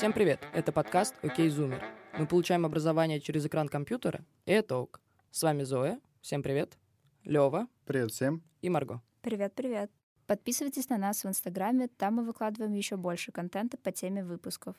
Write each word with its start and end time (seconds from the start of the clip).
Всем 0.00 0.14
привет! 0.14 0.40
Это 0.54 0.72
подкаст 0.72 1.14
«Окей, 1.20 1.50
Зумер». 1.50 1.84
Мы 2.18 2.26
получаем 2.26 2.64
образование 2.64 3.20
через 3.20 3.44
экран 3.44 3.68
компьютера, 3.68 4.24
и 4.46 4.50
это 4.50 4.76
ок. 4.76 4.98
С 5.30 5.42
вами 5.42 5.62
Зоя. 5.62 6.00
Всем 6.22 6.42
привет. 6.42 6.78
Лева. 7.24 7.66
Привет 7.84 8.10
всем. 8.10 8.42
И 8.62 8.70
Марго. 8.70 9.02
Привет-привет. 9.20 9.90
Подписывайтесь 10.26 10.88
на 10.88 10.96
нас 10.96 11.22
в 11.22 11.28
Инстаграме, 11.28 11.88
там 11.98 12.14
мы 12.14 12.24
выкладываем 12.24 12.72
еще 12.72 12.96
больше 12.96 13.30
контента 13.30 13.76
по 13.76 13.92
теме 13.92 14.24
выпусков. 14.24 14.74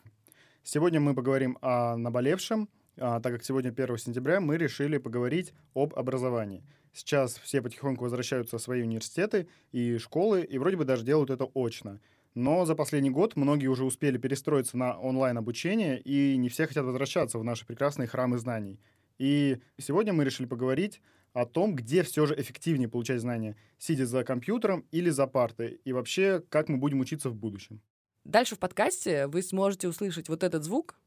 Сегодня 0.63 0.99
мы 0.99 1.13
поговорим 1.13 1.59
о 1.61 1.97
наболевшем, 1.97 2.67
а, 2.97 3.19
так 3.19 3.33
как 3.33 3.43
сегодня 3.43 3.69
1 3.69 3.97
сентября 3.99 4.41
мы 4.41 4.57
решили 4.57 4.97
поговорить 4.97 5.53
об 5.75 5.93
образовании. 5.93 6.63
Сейчас 6.93 7.35
все 7.35 7.61
потихоньку 7.61 8.05
возвращаются 8.05 8.57
в 8.57 8.61
свои 8.61 8.81
университеты 8.81 9.47
и 9.71 9.99
школы, 9.99 10.41
и 10.41 10.57
вроде 10.57 10.77
бы 10.77 10.83
даже 10.83 11.05
делают 11.05 11.29
это 11.29 11.45
очно. 11.53 11.99
Но 12.33 12.65
за 12.65 12.75
последний 12.75 13.09
год 13.09 13.35
многие 13.35 13.67
уже 13.67 13.83
успели 13.83 14.17
перестроиться 14.17 14.77
на 14.77 14.97
онлайн-обучение, 14.97 15.99
и 16.01 16.37
не 16.37 16.47
все 16.49 16.65
хотят 16.65 16.85
возвращаться 16.85 17.37
в 17.37 17.43
наши 17.43 17.65
прекрасные 17.65 18.07
храмы 18.07 18.37
знаний. 18.37 18.79
И 19.17 19.59
сегодня 19.77 20.13
мы 20.13 20.23
решили 20.23 20.47
поговорить 20.47 21.01
о 21.33 21.45
том, 21.45 21.75
где 21.75 22.03
все 22.03 22.25
же 22.25 22.39
эффективнее 22.39 22.89
получать 22.89 23.21
знания, 23.21 23.55
сидя 23.77 24.05
за 24.05 24.23
компьютером 24.23 24.85
или 24.91 25.09
за 25.09 25.27
партой, 25.27 25.79
и 25.83 25.93
вообще, 25.93 26.41
как 26.49 26.69
мы 26.69 26.77
будем 26.77 27.01
учиться 27.01 27.29
в 27.29 27.35
будущем. 27.35 27.81
Дальше 28.23 28.55
в 28.55 28.59
подкасте 28.59 29.27
вы 29.27 29.41
сможете 29.41 29.87
услышать 29.87 30.29
вот 30.29 30.43
этот 30.43 30.63
звук, 30.63 30.99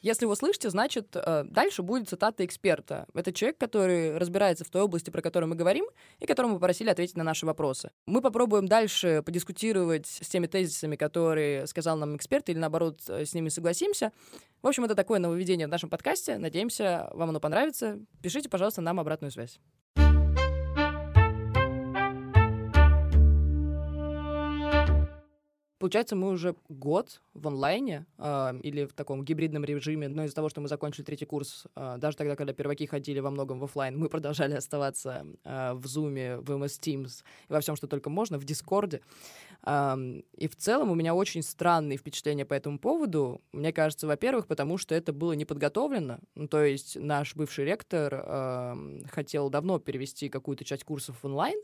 Если 0.00 0.24
вы 0.24 0.34
слышите, 0.34 0.70
значит, 0.70 1.14
э, 1.14 1.44
дальше 1.44 1.82
будет 1.82 2.08
цитата 2.08 2.44
эксперта. 2.44 3.06
Это 3.12 3.32
человек, 3.32 3.58
который 3.58 4.16
разбирается 4.16 4.64
в 4.64 4.70
той 4.70 4.82
области, 4.82 5.10
про 5.10 5.20
которую 5.20 5.50
мы 5.50 5.56
говорим, 5.56 5.84
и 6.18 6.26
которому 6.26 6.54
мы 6.54 6.58
попросили 6.58 6.88
ответить 6.88 7.16
на 7.16 7.24
наши 7.24 7.44
вопросы. 7.44 7.90
Мы 8.06 8.22
попробуем 8.22 8.66
дальше 8.66 9.22
подискутировать 9.24 10.06
с 10.06 10.28
теми 10.28 10.46
тезисами, 10.46 10.96
которые 10.96 11.66
сказал 11.66 11.98
нам 11.98 12.16
эксперт, 12.16 12.48
или 12.48 12.58
наоборот, 12.58 13.00
э, 13.08 13.26
с 13.26 13.34
ними 13.34 13.50
согласимся. 13.50 14.12
В 14.62 14.68
общем, 14.68 14.84
это 14.84 14.94
такое 14.94 15.18
нововведение 15.18 15.66
в 15.66 15.70
нашем 15.70 15.90
подкасте. 15.90 16.38
Надеемся, 16.38 17.10
вам 17.12 17.30
оно 17.30 17.40
понравится. 17.40 17.98
Пишите, 18.22 18.48
пожалуйста, 18.48 18.80
нам 18.80 19.00
обратную 19.00 19.30
связь. 19.30 19.60
Получается, 25.80 26.14
мы 26.14 26.28
уже 26.28 26.54
год 26.68 27.22
в 27.32 27.48
онлайне 27.48 28.04
э, 28.18 28.52
или 28.62 28.84
в 28.84 28.92
таком 28.92 29.24
гибридном 29.24 29.64
режиме, 29.64 30.08
но 30.08 30.24
из-за 30.24 30.34
того, 30.34 30.50
что 30.50 30.60
мы 30.60 30.68
закончили 30.68 31.06
третий 31.06 31.24
курс, 31.24 31.64
э, 31.74 31.96
даже 31.96 32.18
тогда, 32.18 32.36
когда 32.36 32.52
перваки 32.52 32.84
ходили 32.84 33.18
во 33.18 33.30
многом 33.30 33.58
в 33.58 33.64
офлайн, 33.64 33.98
мы 33.98 34.08
продолжали 34.10 34.52
оставаться 34.52 35.24
э, 35.42 35.72
в 35.72 35.86
Zoom, 35.86 36.42
в 36.42 36.50
MS 36.50 36.78
Teams 36.80 37.24
и 37.48 37.52
во 37.54 37.60
всем, 37.60 37.76
что 37.76 37.86
только 37.86 38.10
можно, 38.10 38.38
в 38.38 38.44
Дискорде. 38.44 39.00
Э, 39.64 39.96
и 40.36 40.48
в 40.48 40.56
целом 40.56 40.90
у 40.90 40.94
меня 40.94 41.14
очень 41.14 41.42
странные 41.42 41.96
впечатления 41.96 42.44
по 42.44 42.52
этому 42.52 42.78
поводу. 42.78 43.40
Мне 43.52 43.72
кажется, 43.72 44.06
во-первых, 44.06 44.48
потому 44.48 44.76
что 44.76 44.94
это 44.94 45.14
было 45.14 45.32
не 45.32 45.46
подготовлено. 45.46 46.18
Ну, 46.34 46.46
то 46.46 46.62
есть 46.62 46.98
наш 47.00 47.34
бывший 47.34 47.64
ректор 47.64 48.12
э, 48.12 49.00
хотел 49.10 49.48
давно 49.48 49.78
перевести 49.78 50.28
какую-то 50.28 50.62
часть 50.62 50.84
курсов 50.84 51.16
в 51.22 51.24
онлайн, 51.24 51.58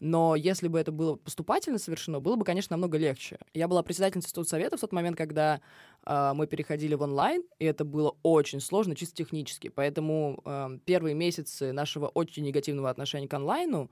но 0.00 0.36
если 0.36 0.68
бы 0.68 0.78
это 0.78 0.92
было 0.92 1.16
поступательно 1.16 1.78
совершено, 1.78 2.20
было 2.20 2.36
бы, 2.36 2.44
конечно, 2.44 2.74
намного 2.74 2.98
легче. 2.98 3.38
Я 3.54 3.68
была 3.68 3.82
председательницей 3.82 4.30
студсовета 4.30 4.76
в 4.76 4.80
тот 4.80 4.92
момент, 4.92 5.16
когда 5.16 5.60
э, 6.04 6.32
мы 6.34 6.46
переходили 6.46 6.94
в 6.94 7.02
онлайн, 7.02 7.42
и 7.58 7.64
это 7.64 7.84
было 7.84 8.16
очень 8.22 8.60
сложно, 8.60 8.94
чисто 8.94 9.16
технически. 9.16 9.68
Поэтому 9.68 10.40
э, 10.44 10.78
первые 10.84 11.14
месяцы 11.14 11.72
нашего 11.72 12.08
очень 12.08 12.44
негативного 12.44 12.90
отношения 12.90 13.28
к 13.28 13.34
онлайну 13.34 13.90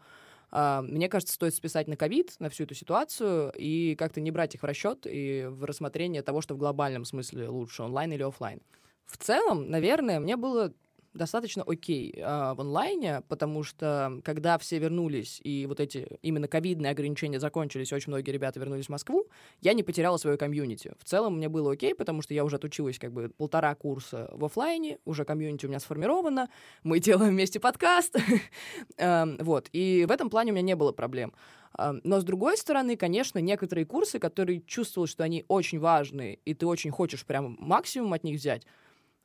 Uh, 0.53 0.81
мне 0.83 1.09
кажется, 1.09 1.35
стоит 1.35 1.57
списать 1.57 1.89
на 1.89 1.97
ковид, 1.97 2.37
на 2.39 2.49
всю 2.49 2.65
эту 2.65 2.75
ситуацию, 2.75 3.53
и 3.57 3.97
как-то 3.97 4.21
не 4.21 4.31
брать 4.31 4.55
их 4.55 4.63
в 4.63 4.65
расчет 4.65 5.05
и 5.05 5.47
в 5.49 5.65
рассмотрение 5.65 6.23
того, 6.23 6.41
что 6.41 6.55
в 6.55 6.59
глобальном 6.59 7.05
смысле 7.05 7.49
лучше, 7.49 7.83
онлайн 7.83 8.13
или 8.13 8.23
офлайн. 8.23 8.63
В 9.07 9.19
целом, 9.19 9.69
наверное, 9.69 10.21
мне 10.21 10.37
было 10.37 10.73
достаточно 11.17 11.63
окей 11.63 12.13
э, 12.17 12.21
в 12.21 12.61
онлайне, 12.61 13.23
потому 13.29 13.63
что 13.63 14.21
когда 14.25 14.59
все 14.59 14.79
вернулись, 14.79 15.41
и 15.43 15.67
вот 15.67 15.81
эти 15.81 16.07
именно 16.23 16.49
ковидные 16.49 16.91
ограничения 16.91 17.41
закончились, 17.41 17.93
очень 17.93 18.13
многие 18.13 18.31
ребята 18.31 18.61
вернулись 18.61 18.87
в 18.87 18.91
Москву, 18.91 19.27
я 19.61 19.73
не 19.73 19.83
потеряла 19.83 20.17
свою 20.17 20.39
комьюнити. 20.39 20.95
В 20.99 21.05
целом 21.05 21.37
мне 21.37 21.49
было 21.49 21.73
окей, 21.73 21.95
потому 21.95 22.23
что 22.23 22.35
я 22.35 22.45
уже 22.45 22.57
отучилась 22.57 22.99
как 22.99 23.13
бы 23.13 23.31
полтора 23.31 23.75
курса 23.75 24.31
в 24.33 24.45
офлайне, 24.45 24.99
уже 25.05 25.25
комьюнити 25.25 25.67
у 25.67 25.69
меня 25.69 25.81
сформировано, 25.81 26.49
мы 26.83 27.01
делаем 27.01 27.33
вместе 27.33 27.61
подкаст, 27.61 28.17
эм, 28.97 29.37
вот, 29.41 29.69
и 29.73 30.05
в 30.09 30.11
этом 30.11 30.31
плане 30.31 30.53
у 30.53 30.55
меня 30.55 30.65
не 30.65 30.77
было 30.77 30.93
проблем. 30.93 31.33
Эм, 31.79 32.01
но, 32.05 32.21
с 32.21 32.25
другой 32.25 32.57
стороны, 32.57 32.97
конечно, 32.97 33.39
некоторые 33.39 33.87
курсы, 33.87 34.19
которые 34.19 34.63
чувствовал, 34.63 35.07
что 35.07 35.25
они 35.25 35.45
очень 35.49 35.79
важные, 35.79 36.39
и 36.45 36.55
ты 36.55 36.67
очень 36.67 36.91
хочешь 36.91 37.25
прям 37.25 37.57
максимум 37.59 38.13
от 38.13 38.25
них 38.25 38.39
взять, 38.39 38.67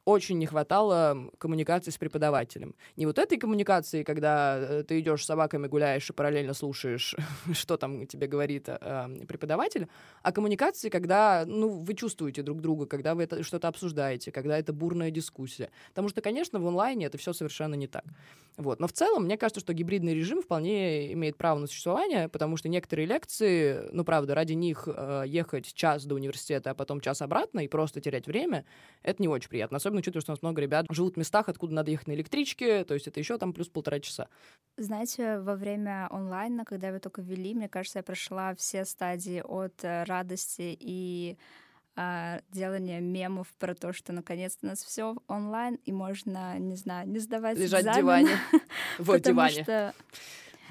очень 0.06 0.38
не 0.40 0.46
хватало 0.46 1.30
коммуникации 1.38 1.92
с 1.92 1.98
преподавателем. 1.98 2.76
Не 2.96 3.06
вот 3.06 3.20
этой 3.20 3.38
коммуникации, 3.38 4.04
когда 4.04 4.58
э, 4.58 4.84
ты 4.84 5.00
идешь 5.00 5.24
с 5.24 5.26
собаками 5.26 5.68
гуляешь 5.68 6.10
и 6.10 6.14
параллельно 6.14 6.54
слушаешь, 6.54 7.16
что 7.54 7.78
там 7.78 8.08
тебе 8.08 8.28
говорит 8.28 8.68
э, 8.68 9.26
преподаватель, 9.28 9.88
а 10.24 10.32
коммуникации, 10.32 10.90
когда 10.90 11.44
ну, 11.46 11.70
вы 11.70 11.94
чувствуете 11.94 12.42
друг 12.42 12.62
друга, 12.62 12.86
когда 12.86 13.14
вы 13.14 13.24
это, 13.24 13.44
что-то 13.44 13.68
обсуждаете, 13.68 14.32
когда 14.32 14.58
это 14.58 14.74
бурная 14.74 15.12
дискуссия. 15.12 15.70
Потому 15.90 16.10
что, 16.10 16.22
конечно, 16.22 16.60
в 16.60 16.68
онлайне 16.68 17.06
это 17.06 17.18
все 17.18 17.34
совершенно 17.34 17.76
не 17.76 17.88
так. 17.88 18.06
Вот. 18.58 18.80
Но 18.80 18.88
в 18.88 18.94
целом, 18.94 19.24
мне 19.26 19.38
кажется, 19.38 19.60
что 19.60 19.74
гибридный 19.74 20.14
режим 20.14 20.42
вполне 20.42 21.14
имеет 21.14 21.38
право 21.38 21.60
на 21.60 21.68
существование, 21.68 22.28
потому 22.28 22.58
что 22.58 22.70
некоторые 22.70 23.06
лекции, 23.06 23.90
ну, 23.92 24.04
правда, 24.04 24.36
ради 24.36 24.54
них 24.54 24.88
э, 24.88 25.24
ехать 25.26 25.74
час 25.74 26.06
до 26.06 26.16
университета, 26.16 26.72
а 26.72 26.74
потом 26.74 27.02
час 27.02 27.22
обратно 27.22 27.62
и 27.62 27.68
просто 27.68 28.02
терять 28.02 28.28
время, 28.28 28.66
это 29.04 29.22
не 29.22 29.28
очень 29.28 29.50
приятно. 29.50 29.78
Особенно 29.78 29.91
учитывая, 30.00 30.22
что 30.22 30.32
у 30.32 30.36
нас 30.36 30.42
много 30.42 30.62
ребят 30.62 30.86
живут 30.90 31.16
в 31.16 31.18
местах, 31.18 31.50
откуда 31.50 31.74
надо 31.74 31.92
ехать 31.92 32.08
на 32.08 32.14
электричке, 32.14 32.84
то 32.84 32.94
есть 32.94 33.08
это 33.08 33.20
еще 33.20 33.38
там 33.38 33.54
плюс 33.54 33.70
полтора 33.70 34.00
часа. 34.00 34.28
Знаете, 34.78 35.40
во 35.40 35.56
время 35.56 36.08
онлайна, 36.12 36.66
когда 36.66 36.92
вы 36.92 37.00
только 37.00 37.22
ввели, 37.22 37.54
мне 37.54 37.70
кажется, 37.70 38.00
я 38.00 38.04
прошла 38.04 38.56
все 38.56 38.86
стадии 38.86 39.42
от 39.46 39.84
э, 39.84 40.04
радости 40.04 40.78
и 40.80 41.38
а, 41.96 42.40
делание 42.52 43.02
мемов 43.02 43.48
про 43.60 43.76
то, 43.76 43.92
что 43.92 44.14
наконец-то 44.14 44.66
у 44.66 44.70
нас 44.70 44.82
все 44.82 45.16
онлайн, 45.28 45.78
и 45.86 45.92
можно, 45.92 46.58
не 46.58 46.76
знаю, 46.76 47.10
не 47.10 47.20
сдавать 47.20 47.58
Лежать 47.58 47.86
экзамен. 47.86 48.28
в 48.98 49.20
диване. 49.20 49.20
В 49.20 49.20
диване. 49.20 49.64
Что 49.64 49.94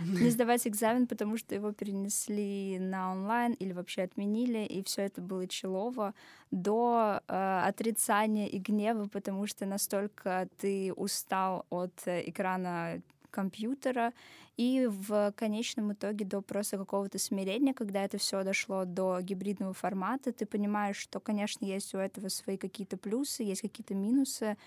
не 0.04 0.30
сдавать 0.30 0.66
экзамен, 0.66 1.06
потому 1.06 1.36
что 1.36 1.54
его 1.54 1.72
перенесли 1.72 2.78
на 2.78 3.12
онлайн 3.12 3.52
или 3.54 3.72
вообще 3.72 4.02
отменили, 4.02 4.64
и 4.64 4.82
все 4.82 5.02
это 5.02 5.20
было 5.20 5.46
челово 5.46 6.14
до 6.50 7.22
э, 7.26 7.62
отрицания 7.66 8.46
и 8.46 8.58
гнева, 8.58 9.08
потому 9.08 9.46
что 9.46 9.66
настолько 9.66 10.48
ты 10.58 10.92
устал 10.94 11.66
от 11.70 11.92
э, 12.06 12.28
экрана 12.28 13.02
компьютера, 13.30 14.12
и 14.56 14.86
в 14.90 15.32
конечном 15.36 15.92
итоге 15.92 16.24
до 16.24 16.42
просто 16.42 16.76
какого-то 16.76 17.18
смирения, 17.18 17.72
когда 17.72 18.04
это 18.04 18.18
все 18.18 18.42
дошло 18.42 18.84
до 18.84 19.20
гибридного 19.22 19.72
формата, 19.72 20.32
ты 20.32 20.44
понимаешь, 20.44 20.96
что, 20.96 21.20
конечно, 21.20 21.64
есть 21.64 21.94
у 21.94 21.98
этого 21.98 22.28
свои 22.28 22.58
какие-то 22.58 22.96
плюсы, 22.98 23.42
есть 23.42 23.62
какие-то 23.62 23.94
минусы, 23.94 24.58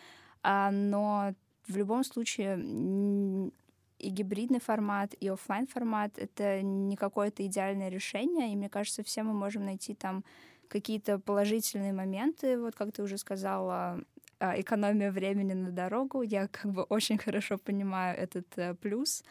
а, 0.41 0.71
но 0.71 1.35
в 1.67 1.77
любом 1.77 2.03
случае 2.03 2.57
и 4.03 4.09
гибридный 4.09 4.59
формат, 4.59 5.13
и 5.19 5.27
офлайн 5.29 5.67
формат— 5.67 6.11
это 6.17 6.61
не 6.61 6.95
какое-то 6.95 7.45
идеальное 7.45 7.89
решение, 7.89 8.51
и 8.51 8.55
мне 8.55 8.69
кажется, 8.69 9.03
все 9.03 9.23
мы 9.23 9.33
можем 9.33 9.65
найти 9.65 9.93
там 9.95 10.23
какие-то 10.67 11.19
положительные 11.19 11.93
моменты, 11.93 12.59
вот 12.59 12.75
как 12.75 12.91
ты 12.91 13.03
уже 13.03 13.17
сказала, 13.17 13.99
а, 14.39 14.59
экономия 14.59 15.11
времени 15.11 15.53
на 15.53 15.71
дорогу. 15.71 16.21
Я 16.21 16.47
как 16.47 16.71
бы 16.71 16.83
очень 16.83 17.17
хорошо 17.17 17.57
понимаю 17.57 18.17
этот 18.17 18.47
э, 18.57 18.73
плюс. 18.73 19.23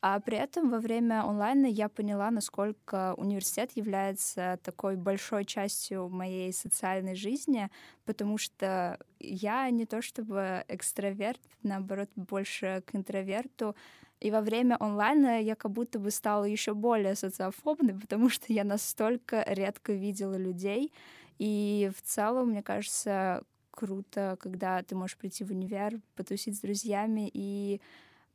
А 0.00 0.20
при 0.20 0.36
этом 0.36 0.70
во 0.70 0.80
время 0.80 1.22
онлайна 1.24 1.66
я 1.66 1.88
поняла, 1.88 2.30
насколько 2.30 3.14
университет 3.16 3.72
является 3.74 4.58
такой 4.62 4.96
большой 4.96 5.44
частью 5.44 6.08
моей 6.08 6.52
социальной 6.52 7.14
жизни, 7.14 7.70
потому 8.04 8.38
что 8.38 8.98
я 9.18 9.70
не 9.70 9.86
то 9.86 10.02
чтобы 10.02 10.64
экстраверт, 10.68 11.40
наоборот, 11.62 12.10
больше 12.16 12.82
к 12.86 12.94
интроверту. 12.94 13.74
И 14.20 14.30
во 14.30 14.40
время 14.40 14.76
онлайна 14.80 15.40
я 15.40 15.54
как 15.54 15.70
будто 15.70 15.98
бы 15.98 16.10
стала 16.10 16.44
еще 16.44 16.74
более 16.74 17.14
социофобной, 17.14 17.94
потому 17.98 18.30
что 18.30 18.52
я 18.52 18.64
настолько 18.64 19.44
редко 19.46 19.92
видела 19.92 20.36
людей. 20.36 20.92
И 21.38 21.90
в 21.96 22.02
целом, 22.02 22.50
мне 22.50 22.62
кажется, 22.62 23.42
круто, 23.70 24.36
когда 24.40 24.82
ты 24.82 24.94
можешь 24.94 25.16
прийти 25.16 25.44
в 25.44 25.50
универ, 25.50 26.00
потусить 26.14 26.56
с 26.56 26.60
друзьями 26.60 27.30
и 27.32 27.80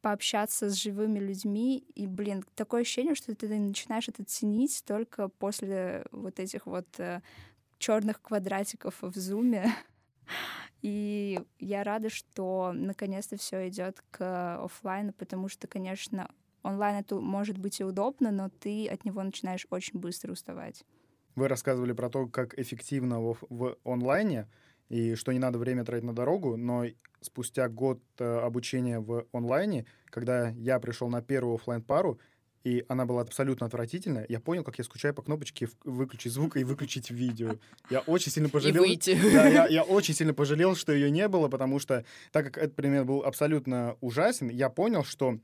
пообщаться 0.01 0.69
с 0.69 0.73
живыми 0.73 1.19
людьми. 1.19 1.83
И, 1.95 2.07
блин, 2.07 2.43
такое 2.55 2.81
ощущение, 2.81 3.15
что 3.15 3.33
ты 3.35 3.47
начинаешь 3.47 4.07
это 4.07 4.23
ценить 4.23 4.83
только 4.85 5.29
после 5.29 6.05
вот 6.11 6.39
этих 6.39 6.65
вот 6.65 6.87
э, 6.99 7.21
черных 7.77 8.21
квадратиков 8.21 8.95
в 9.01 9.17
зуме. 9.17 9.73
И 10.81 11.39
я 11.59 11.83
рада, 11.83 12.09
что 12.09 12.71
наконец-то 12.73 13.37
все 13.37 13.67
идет 13.67 14.01
к 14.11 14.63
офлайну, 14.63 15.13
потому 15.13 15.49
что, 15.49 15.67
конечно, 15.67 16.29
онлайн 16.63 16.97
это 16.97 17.19
может 17.19 17.57
быть 17.57 17.79
и 17.79 17.83
удобно, 17.83 18.31
но 18.31 18.49
ты 18.49 18.87
от 18.87 19.03
него 19.05 19.21
начинаешь 19.21 19.67
очень 19.69 19.99
быстро 19.99 20.31
уставать. 20.31 20.85
вы 21.35 21.47
рассказывали 21.47 21.93
про 21.93 22.09
то, 22.09 22.27
как 22.27 22.57
эффективно 22.57 23.19
в, 23.21 23.37
в 23.49 23.77
онлайне 23.83 24.47
и 24.89 25.15
что 25.15 25.31
не 25.31 25.39
надо 25.39 25.59
время 25.59 25.85
тратить 25.85 26.05
на 26.05 26.15
дорогу, 26.15 26.57
но 26.57 26.85
спустя 27.21 27.69
год 27.69 28.01
э, 28.17 28.39
обучения 28.39 28.99
в 28.99 29.27
онлайне, 29.31 29.85
когда 30.05 30.49
я 30.49 30.79
пришел 30.79 31.09
на 31.09 31.21
первую 31.21 31.55
офлайн 31.55 31.83
пару 31.83 32.19
и 32.63 32.85
она 32.87 33.05
была 33.05 33.21
абсолютно 33.21 33.67
отвратительная, 33.67 34.25
я 34.29 34.39
понял, 34.39 34.63
как 34.63 34.77
я 34.77 34.83
скучаю 34.83 35.13
по 35.13 35.21
кнопочке 35.21 35.69
выключить 35.83 36.33
звук 36.33 36.57
и 36.57 36.63
выключить 36.63 37.09
видео. 37.09 37.55
Я 37.89 38.01
очень 38.01 38.31
сильно 38.31 38.49
пожалел. 38.49 38.83
И 38.83 38.87
выйти. 38.87 39.17
Да, 39.33 39.47
я, 39.47 39.67
я 39.67 39.83
очень 39.83 40.13
сильно 40.13 40.33
пожалел, 40.33 40.75
что 40.75 40.91
ее 40.91 41.09
не 41.09 41.27
было, 41.27 41.47
потому 41.47 41.79
что, 41.79 42.05
так 42.31 42.45
как 42.45 42.57
этот 42.57 42.75
предмет 42.75 43.05
был 43.05 43.23
абсолютно 43.23 43.97
ужасен, 44.01 44.49
я 44.49 44.69
понял, 44.69 45.03
что 45.03 45.39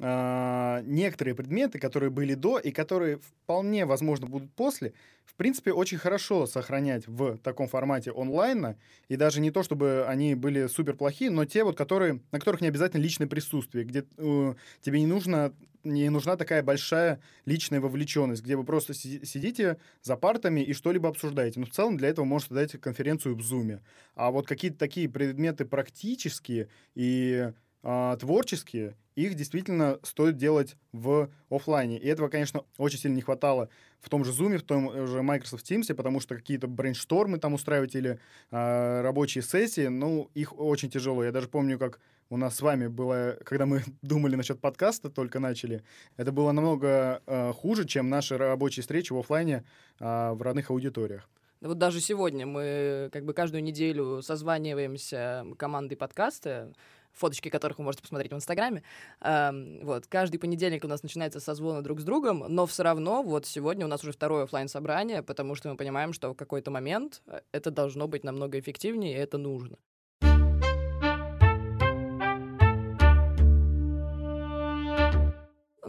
э, 0.00 0.82
некоторые 0.84 1.34
предметы, 1.34 1.78
которые 1.78 2.10
были 2.10 2.34
до 2.34 2.58
и 2.58 2.70
которые 2.70 3.18
вполне 3.18 3.86
возможно 3.86 4.26
будут 4.26 4.52
после, 4.54 4.92
в 5.24 5.34
принципе, 5.34 5.72
очень 5.72 5.98
хорошо 5.98 6.46
сохранять 6.46 7.06
в 7.06 7.38
таком 7.38 7.68
формате 7.68 8.12
онлайна. 8.14 8.76
И 9.08 9.16
даже 9.16 9.40
не 9.40 9.50
то, 9.50 9.62
чтобы 9.62 10.04
они 10.06 10.34
были 10.34 10.66
супер 10.66 10.94
плохие, 10.94 11.30
но 11.30 11.44
те, 11.44 11.64
вот, 11.64 11.76
которые, 11.76 12.20
на 12.32 12.38
которых 12.38 12.60
не 12.60 12.68
обязательно 12.68 13.02
личное 13.02 13.26
присутствие, 13.26 13.84
где 13.84 14.04
э, 14.16 14.54
тебе 14.82 15.00
не 15.00 15.06
нужно 15.06 15.52
не 15.84 16.08
нужна 16.08 16.36
такая 16.36 16.62
большая 16.62 17.20
личная 17.44 17.80
вовлеченность, 17.80 18.42
где 18.42 18.56
вы 18.56 18.64
просто 18.64 18.94
сидите 18.94 19.76
за 20.02 20.16
партами 20.16 20.60
и 20.60 20.72
что-либо 20.72 21.08
обсуждаете. 21.08 21.60
Но 21.60 21.66
в 21.66 21.70
целом 21.70 21.96
для 21.96 22.08
этого 22.08 22.24
можете 22.24 22.54
дать 22.54 22.72
конференцию 22.80 23.36
в 23.36 23.40
Zoom. 23.40 23.80
А 24.14 24.30
вот 24.30 24.46
какие-то 24.46 24.78
такие 24.78 25.08
предметы 25.08 25.64
практические 25.64 26.68
и 26.94 27.52
а, 27.82 28.16
творческие, 28.16 28.96
их 29.16 29.34
действительно 29.34 29.98
стоит 30.02 30.36
делать 30.36 30.76
в 30.92 31.30
офлайне. 31.50 31.98
И 31.98 32.06
этого, 32.06 32.28
конечно, 32.28 32.64
очень 32.78 32.98
сильно 32.98 33.14
не 33.16 33.22
хватало 33.22 33.68
в 34.00 34.08
том 34.08 34.24
же 34.24 34.32
Zoom, 34.32 34.58
в 34.58 34.62
том 34.62 35.06
же 35.06 35.22
Microsoft 35.22 35.70
Teams, 35.70 35.92
потому 35.94 36.20
что 36.20 36.34
какие-то 36.34 36.66
брейнштормы 36.66 37.38
там 37.38 37.54
устраивать 37.54 37.94
или 37.94 38.18
э, 38.50 39.00
рабочие 39.02 39.42
сессии, 39.42 39.86
ну, 39.86 40.30
их 40.34 40.58
очень 40.58 40.90
тяжело. 40.90 41.24
Я 41.24 41.32
даже 41.32 41.48
помню, 41.48 41.78
как 41.78 42.00
у 42.30 42.36
нас 42.36 42.56
с 42.56 42.62
вами 42.62 42.88
было, 42.88 43.38
когда 43.44 43.66
мы 43.66 43.82
думали 44.02 44.34
насчет 44.34 44.60
подкаста, 44.60 45.10
только 45.10 45.38
начали, 45.38 45.84
это 46.16 46.32
было 46.32 46.52
намного 46.52 47.22
э, 47.26 47.52
хуже, 47.52 47.86
чем 47.86 48.10
наши 48.10 48.36
рабочие 48.36 48.82
встречи 48.82 49.12
в 49.12 49.18
офлайне 49.18 49.64
э, 50.00 50.32
в 50.32 50.42
родных 50.42 50.70
аудиториях. 50.70 51.28
Вот 51.60 51.78
даже 51.78 52.00
сегодня 52.00 52.44
мы 52.44 53.08
как 53.10 53.24
бы 53.24 53.32
каждую 53.32 53.62
неделю 53.62 54.20
созваниваемся 54.20 55.46
командой 55.56 55.94
подкаста, 55.94 56.74
фоточки 57.14 57.48
которых 57.48 57.78
вы 57.78 57.84
можете 57.84 58.02
посмотреть 58.02 58.32
в 58.32 58.36
Инстаграме. 58.36 58.82
Эм, 59.20 59.80
вот, 59.82 60.06
каждый 60.06 60.38
понедельник 60.38 60.84
у 60.84 60.88
нас 60.88 61.02
начинается 61.02 61.40
созвоны 61.40 61.82
друг 61.82 62.00
с 62.00 62.04
другом, 62.04 62.44
но 62.48 62.66
все 62.66 62.82
равно 62.82 63.22
вот 63.22 63.46
сегодня 63.46 63.86
у 63.86 63.88
нас 63.88 64.02
уже 64.02 64.12
второе 64.12 64.44
офлайн 64.44 64.68
собрание, 64.68 65.22
потому 65.22 65.54
что 65.54 65.68
мы 65.68 65.76
понимаем, 65.76 66.12
что 66.12 66.32
в 66.32 66.36
какой-то 66.36 66.70
момент 66.70 67.22
э, 67.26 67.40
это 67.52 67.70
должно 67.70 68.08
быть 68.08 68.24
намного 68.24 68.58
эффективнее, 68.58 69.14
и 69.14 69.18
это 69.18 69.38
нужно. 69.38 69.78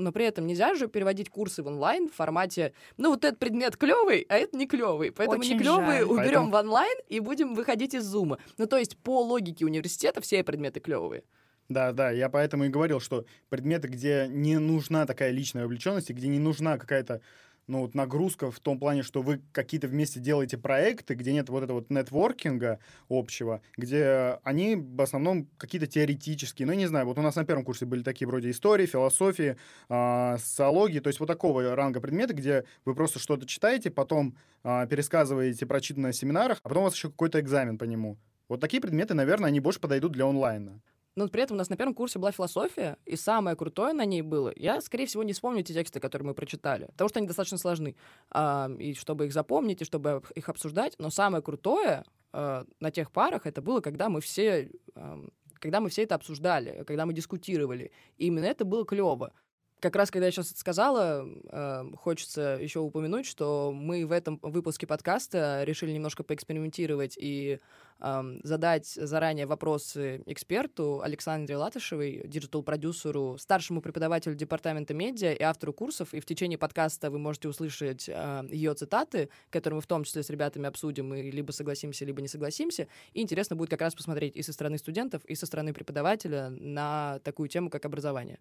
Но 0.06 0.12
при 0.12 0.26
этом 0.26 0.46
нельзя 0.46 0.76
же 0.76 0.88
переводить 0.88 1.30
курсы 1.30 1.64
в 1.64 1.68
онлайн 1.68 2.08
в 2.08 2.14
формате, 2.14 2.74
ну 2.98 3.10
вот 3.10 3.26
этот 3.26 3.40
предмет 3.40 3.76
клевый, 3.76 4.24
а 4.30 4.38
это 4.38 4.56
не 4.56 4.68
клевый, 4.68 5.12
поэтому 5.12 5.40
Очень 5.40 5.54
не 5.54 5.60
клевый 5.60 6.04
уберем 6.04 6.16
поэтому... 6.18 6.52
в 6.52 6.56
онлайн 6.56 6.98
и 7.10 7.20
будем 7.20 7.56
выходить 7.56 7.96
из 7.96 8.04
зума. 8.04 8.38
Ну 8.60 8.68
то 8.68 8.78
есть 8.78 8.98
по 8.98 9.24
логике 9.24 9.66
университета 9.66 10.22
все 10.22 10.44
предметы 10.44 10.80
клевые. 10.80 11.24
Да, 11.70 11.92
да, 11.92 12.12
я 12.12 12.30
поэтому 12.30 12.66
и 12.66 12.70
говорил, 12.70 13.00
что 13.00 13.26
предметы, 13.50 13.88
где 13.88 14.28
не 14.30 14.60
нужна 14.60 15.08
такая 15.08 15.32
личная 15.32 15.64
вовлеченность, 15.64 16.12
где 16.12 16.28
не 16.28 16.38
нужна 16.38 16.78
какая-то 16.78 17.22
ну, 17.68 17.82
вот 17.82 17.96
нагрузка 17.96 18.52
в 18.52 18.60
том 18.60 18.80
плане, 18.80 19.04
что 19.04 19.22
вы 19.22 19.42
какие-то 19.52 19.88
вместе 19.88 20.20
делаете 20.20 20.58
проекты, 20.58 21.16
где 21.16 21.34
нет 21.34 21.50
вот 21.50 21.64
этого 21.64 21.80
вот 21.80 21.90
нетворкинга 21.90 22.80
общего, 23.10 23.62
где 23.76 24.40
они 24.44 24.76
в 24.76 25.02
основном 25.02 25.48
какие-то 25.58 25.88
теоретические, 25.88 26.68
ну, 26.68 26.74
я 26.74 26.78
не 26.78 26.88
знаю, 26.88 27.06
вот 27.06 27.18
у 27.18 27.22
нас 27.22 27.36
на 27.36 27.46
первом 27.46 27.64
курсе 27.66 27.86
были 27.86 28.04
такие 28.04 28.28
вроде 28.28 28.52
истории, 28.52 28.86
философии, 28.86 29.58
э, 29.90 30.38
социологии, 30.38 31.00
то 31.00 31.08
есть 31.08 31.20
вот 31.20 31.28
такого 31.28 31.76
ранга 31.76 32.00
предметы, 32.02 32.34
где 32.34 32.66
вы 32.86 32.94
просто 32.94 33.20
что-то 33.20 33.48
читаете, 33.48 33.90
потом 33.90 34.38
э, 34.64 34.88
пересказываете 34.88 35.66
прочитанное 35.66 36.10
на 36.10 36.14
семинарах, 36.14 36.60
а 36.64 36.70
потом 36.70 36.84
у 36.84 36.86
вас 36.86 36.96
еще 36.96 37.10
какой-то 37.10 37.40
экзамен 37.40 37.78
по 37.78 37.86
нему. 37.86 38.18
Вот 38.48 38.62
такие 38.62 38.80
предметы, 38.80 39.16
наверное, 39.16 39.48
они 39.48 39.60
больше 39.60 39.80
подойдут 39.80 40.12
для 40.12 40.26
онлайна. 40.26 40.82
Но 41.16 41.28
при 41.30 41.44
этом 41.44 41.56
у 41.56 41.58
нас 41.58 41.70
на 41.70 41.78
первом 41.78 41.94
курсе 41.94 42.20
была 42.20 42.32
философия, 42.32 42.98
и 43.06 43.16
самое 43.16 43.56
крутое 43.56 43.94
на 43.94 44.04
ней 44.04 44.22
было, 44.22 44.52
я, 44.56 44.82
скорее 44.82 45.06
всего, 45.06 45.24
не 45.24 45.34
вспомню 45.34 45.64
те 45.64 45.74
тексты, 45.74 46.00
которые 46.00 46.28
мы 46.28 46.34
прочитали, 46.34 46.88
потому 46.88 47.10
что 47.10 47.20
они 47.20 47.28
достаточно 47.28 47.58
сложны, 47.58 47.96
а, 48.32 48.70
и 48.78 48.94
чтобы 48.94 49.26
их 49.26 49.34
запомнить, 49.34 49.82
и 49.82 49.86
чтобы 49.86 50.22
их 50.36 50.50
обсуждать, 50.50 50.96
но 50.98 51.10
самое 51.10 51.42
крутое 51.42 52.04
а, 52.34 52.66
на 52.82 52.92
тех 52.92 53.12
парах 53.12 53.48
это 53.48 53.62
было, 53.62 53.80
когда 53.80 54.10
мы 54.10 54.22
все... 54.22 54.70
А, 54.96 55.20
когда 55.58 55.80
мы 55.80 55.90
все 55.90 56.04
это 56.04 56.14
обсуждали, 56.14 56.84
когда 56.86 57.08
мы 57.08 57.14
дискутировали. 57.14 57.92
И 58.18 58.28
именно 58.28 58.46
это 58.46 58.66
было 58.66 58.86
клево 58.86 59.32
как 59.80 59.96
раз, 59.96 60.10
когда 60.10 60.26
я 60.26 60.32
сейчас 60.32 60.52
это 60.52 60.60
сказала, 60.60 61.28
э, 61.28 61.84
хочется 61.98 62.58
еще 62.62 62.80
упомянуть, 62.80 63.26
что 63.26 63.72
мы 63.74 64.06
в 64.06 64.12
этом 64.12 64.40
выпуске 64.42 64.88
подкаста 64.88 65.64
решили 65.64 65.92
немножко 65.92 66.24
поэкспериментировать 66.24 67.16
и 67.18 67.60
э, 68.00 68.24
задать 68.44 68.88
заранее 68.88 69.46
вопросы 69.46 70.24
эксперту 70.26 71.02
Александре 71.04 71.58
Латышевой, 71.58 72.24
digital-продюсеру, 72.26 73.38
старшему 73.38 73.82
преподавателю 73.82 74.36
департамента 74.36 74.94
медиа 74.94 75.34
и 75.34 75.44
автору 75.44 75.74
курсов. 75.74 76.14
И 76.14 76.20
в 76.20 76.26
течение 76.26 76.58
подкаста 76.58 77.12
вы 77.12 77.20
можете 77.20 77.50
услышать 77.50 78.08
э, 78.08 78.48
ее 78.50 78.74
цитаты, 78.74 79.30
которые 79.50 79.76
мы 79.76 79.82
в 79.82 79.88
том 79.88 80.04
числе 80.04 80.24
с 80.24 80.30
ребятами 80.30 80.68
обсудим 80.68 81.14
и 81.14 81.30
либо 81.30 81.52
согласимся, 81.52 82.06
либо 82.06 82.22
не 82.22 82.28
согласимся. 82.28 82.88
И 83.14 83.22
интересно 83.22 83.56
будет 83.56 83.70
как 83.70 83.82
раз 83.82 83.94
посмотреть 83.94 84.36
и 84.36 84.42
со 84.42 84.54
стороны 84.54 84.78
студентов, 84.78 85.24
и 85.26 85.36
со 85.36 85.46
стороны 85.46 85.74
преподавателя 85.74 86.50
на 86.50 87.20
такую 87.24 87.50
тему, 87.50 87.70
как 87.70 87.86
образование. 87.86 88.40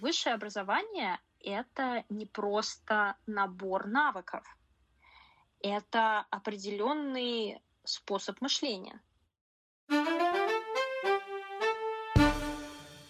Высшее 0.00 0.34
образование— 0.34 1.18
это 1.40 2.04
не 2.08 2.26
просто 2.26 3.16
набор 3.26 3.86
навыков, 3.86 4.44
это 5.60 6.20
определенный 6.30 7.60
способ 7.84 8.40
мышления. 8.40 9.00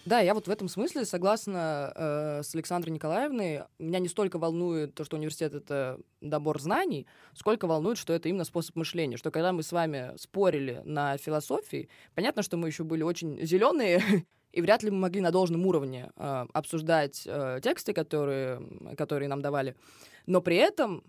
Да, 0.09 0.21
я 0.21 0.33
вот 0.33 0.47
в 0.47 0.49
этом 0.49 0.67
смысле 0.69 1.05
согласна 1.05 1.93
э, 1.93 2.41
с 2.41 2.55
Александрой 2.55 2.91
Николаевной. 2.91 3.65
Меня 3.77 3.99
не 3.99 4.07
столько 4.07 4.39
волнует 4.39 4.95
то, 4.95 5.03
что 5.03 5.17
университет— 5.17 5.53
это 5.53 5.99
набор 6.19 6.59
знаний, 6.59 7.05
сколько 7.35 7.67
волнует, 7.67 7.99
что 7.99 8.13
это 8.13 8.27
именно 8.27 8.43
способ 8.43 8.75
мышления. 8.75 9.17
Что 9.17 9.29
когда 9.29 9.53
мы 9.53 9.61
с 9.61 9.71
вами 9.71 10.17
спорили 10.17 10.81
на 10.83 11.15
философии, 11.17 11.89
понятно, 12.15 12.41
что 12.41 12.57
мы 12.57 12.69
еще 12.69 12.83
были 12.83 13.03
очень 13.03 13.39
зеленые, 13.45 14.01
и 14.51 14.61
вряд 14.61 14.83
ли 14.83 14.91
мы 14.91 14.97
могли 14.97 15.21
на 15.21 15.31
должном 15.31 15.65
уровне 15.65 16.11
э, 16.15 16.45
обсуждать 16.53 17.23
э, 17.25 17.59
тексты, 17.61 17.93
которые, 17.93 18.61
которые 18.97 19.29
нам 19.29 19.41
давали. 19.41 19.75
Но 20.25 20.41
при 20.41 20.57
этом 20.57 21.03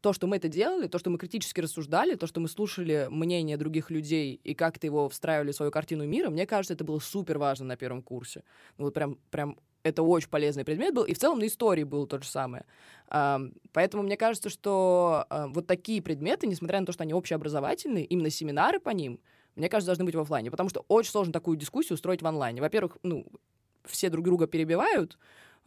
то, 0.00 0.12
что 0.12 0.26
мы 0.26 0.36
это 0.36 0.48
делали, 0.48 0.88
то, 0.88 0.98
что 0.98 1.10
мы 1.10 1.18
критически 1.18 1.60
рассуждали, 1.60 2.14
то, 2.14 2.26
что 2.26 2.40
мы 2.40 2.48
слушали 2.48 3.06
мнение 3.10 3.56
других 3.56 3.90
людей 3.90 4.40
и 4.42 4.54
как-то 4.54 4.86
его 4.86 5.08
встраивали 5.08 5.52
в 5.52 5.56
свою 5.56 5.70
картину 5.70 6.06
мира, 6.06 6.30
мне 6.30 6.46
кажется, 6.46 6.74
это 6.74 6.84
было 6.84 6.98
супер 6.98 7.38
важно 7.38 7.66
на 7.66 7.76
первом 7.76 8.02
курсе. 8.02 8.42
Ну, 8.78 8.86
вот 8.86 8.94
прям, 8.94 9.18
прям 9.30 9.58
это 9.82 10.02
очень 10.02 10.30
полезный 10.30 10.64
предмет 10.64 10.94
был, 10.94 11.04
и 11.04 11.12
в 11.12 11.18
целом 11.18 11.38
на 11.38 11.46
истории 11.46 11.84
было 11.84 12.06
то 12.06 12.20
же 12.20 12.28
самое. 12.28 12.64
Поэтому 13.08 14.02
мне 14.02 14.16
кажется, 14.16 14.50
что 14.50 15.26
вот 15.30 15.66
такие 15.66 16.02
предметы, 16.02 16.46
несмотря 16.46 16.80
на 16.80 16.86
то, 16.86 16.92
что 16.92 17.02
они 17.02 17.14
общеобразовательные, 17.14 18.04
именно 18.04 18.30
семинары 18.30 18.78
по 18.78 18.90
ним— 18.90 19.20
мне 19.56 19.68
кажется, 19.68 19.86
должны 19.88 20.04
быть 20.04 20.14
в 20.14 20.20
офлайне, 20.20 20.50
потому 20.50 20.68
что 20.68 20.84
очень 20.88 21.10
сложно 21.10 21.32
такую 21.32 21.56
дискуссию 21.56 21.94
устроить 21.94 22.22
в 22.22 22.26
онлайне. 22.26 22.60
Во-первых, 22.60 22.98
ну, 23.02 23.26
все 23.84 24.10
друг 24.10 24.24
друга 24.24 24.46
перебивают, 24.46 25.18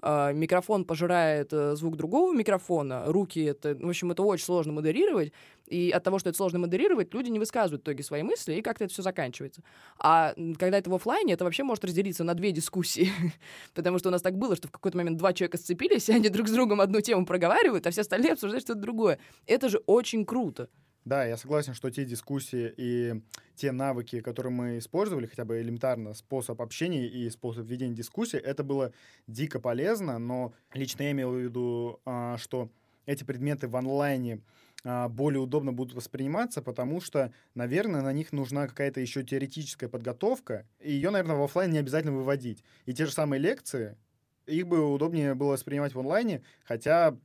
Uh, 0.04 0.34
микрофон 0.34 0.84
пожирает 0.84 1.54
uh, 1.54 1.76
звук 1.76 1.96
другого 1.96 2.34
микрофона, 2.34 3.06
руки 3.06 3.42
это, 3.42 3.74
в 3.74 3.88
общем, 3.88 4.12
это 4.12 4.22
очень 4.22 4.44
сложно 4.44 4.74
модерировать, 4.74 5.32
и 5.66 5.92
от 5.92 6.04
того, 6.04 6.20
что 6.20 6.28
это 6.28 6.36
сложно 6.36 6.60
модерировать, 6.60 7.14
люди 7.14 7.30
не 7.30 7.40
высказывают 7.40 7.84
в 7.84 7.86
итоге 7.86 8.04
свои 8.04 8.22
мысли, 8.22 8.56
и 8.56 8.62
как-то 8.62 8.84
это 8.84 8.92
все 8.92 9.02
заканчивается. 9.02 9.62
А 9.98 10.34
когда 10.60 10.78
это 10.78 10.90
в 10.90 10.94
офлайне, 10.94 11.36
это 11.36 11.46
вообще 11.46 11.64
может 11.64 11.86
разделиться 11.86 12.26
на 12.26 12.34
две 12.34 12.52
дискуссии, 12.52 13.12
потому 13.74 13.98
что 13.98 14.10
у 14.10 14.12
нас 14.12 14.22
так 14.22 14.38
было, 14.38 14.58
что 14.58 14.68
в 14.68 14.72
какой-то 14.72 14.98
момент 14.98 15.18
два 15.18 15.32
человека 15.32 15.58
сцепились, 15.58 16.10
и 16.10 16.14
они 16.14 16.28
друг 16.28 16.50
с 16.50 16.52
другом 16.52 16.82
одну 16.82 17.00
тему 17.00 17.26
проговаривают, 17.26 17.88
а 17.88 17.92
все 17.92 18.02
остальные 18.02 18.34
обсуждают 18.34 18.66
что-то 18.66 18.82
другое. 18.82 19.20
Это 19.48 19.70
же 19.70 19.78
очень 19.86 20.26
круто. 20.26 20.68
Да, 21.06 21.26
я 21.26 21.36
согласен, 21.36 21.74
что 21.74 21.90
те 21.90 22.06
дискуссии 22.06 22.74
и 22.78 23.22
те 23.56 23.74
навыки, 23.74 24.22
которые 24.22 24.54
мы 24.54 24.78
использовали, 24.78 25.26
хотя 25.26 25.44
бы 25.44 25.60
элементарно 25.60 26.14
способ 26.14 26.62
общения 26.62 27.08
и 27.08 27.30
способ 27.30 27.66
ведения 27.66 27.94
дискуссии, 27.94 28.40
это 28.40 28.64
было 28.64 28.94
дико 29.28 29.60
полезно, 29.60 30.18
но 30.18 30.54
лично 30.74 31.04
я 31.04 31.12
имел 31.12 31.32
в 31.32 31.38
виду, 31.38 32.00
а, 32.06 32.38
что 32.38 32.70
эти 33.06 33.26
предметы 33.26 33.68
в 33.68 33.76
онлайне 33.76 34.40
а, 34.86 35.10
более 35.10 35.42
удобно 35.42 35.74
будут 35.74 35.94
восприниматься, 35.94 36.62
потому 36.62 37.02
что, 37.02 37.34
наверное, 37.54 38.02
на 38.02 38.14
них 38.14 38.32
нужна 38.32 38.68
какая-то 38.68 39.02
еще 39.02 39.24
теоретическая 39.24 39.90
подготовка, 39.90 40.66
и 40.80 40.94
ее, 40.94 41.10
наверное, 41.10 41.36
в 41.36 41.44
офлайн 41.44 41.72
не 41.72 41.80
обязательно 41.80 42.14
выводить. 42.14 42.64
И 42.86 42.94
те 42.94 43.06
же 43.06 43.12
самые 43.12 43.42
лекции, 43.42 43.98
их 44.46 44.68
бы 44.68 44.90
удобнее 44.90 45.36
было 45.36 45.52
воспринимать 45.52 45.94
в 45.94 46.00
онлайне, 46.00 46.44
хотя 46.64 47.18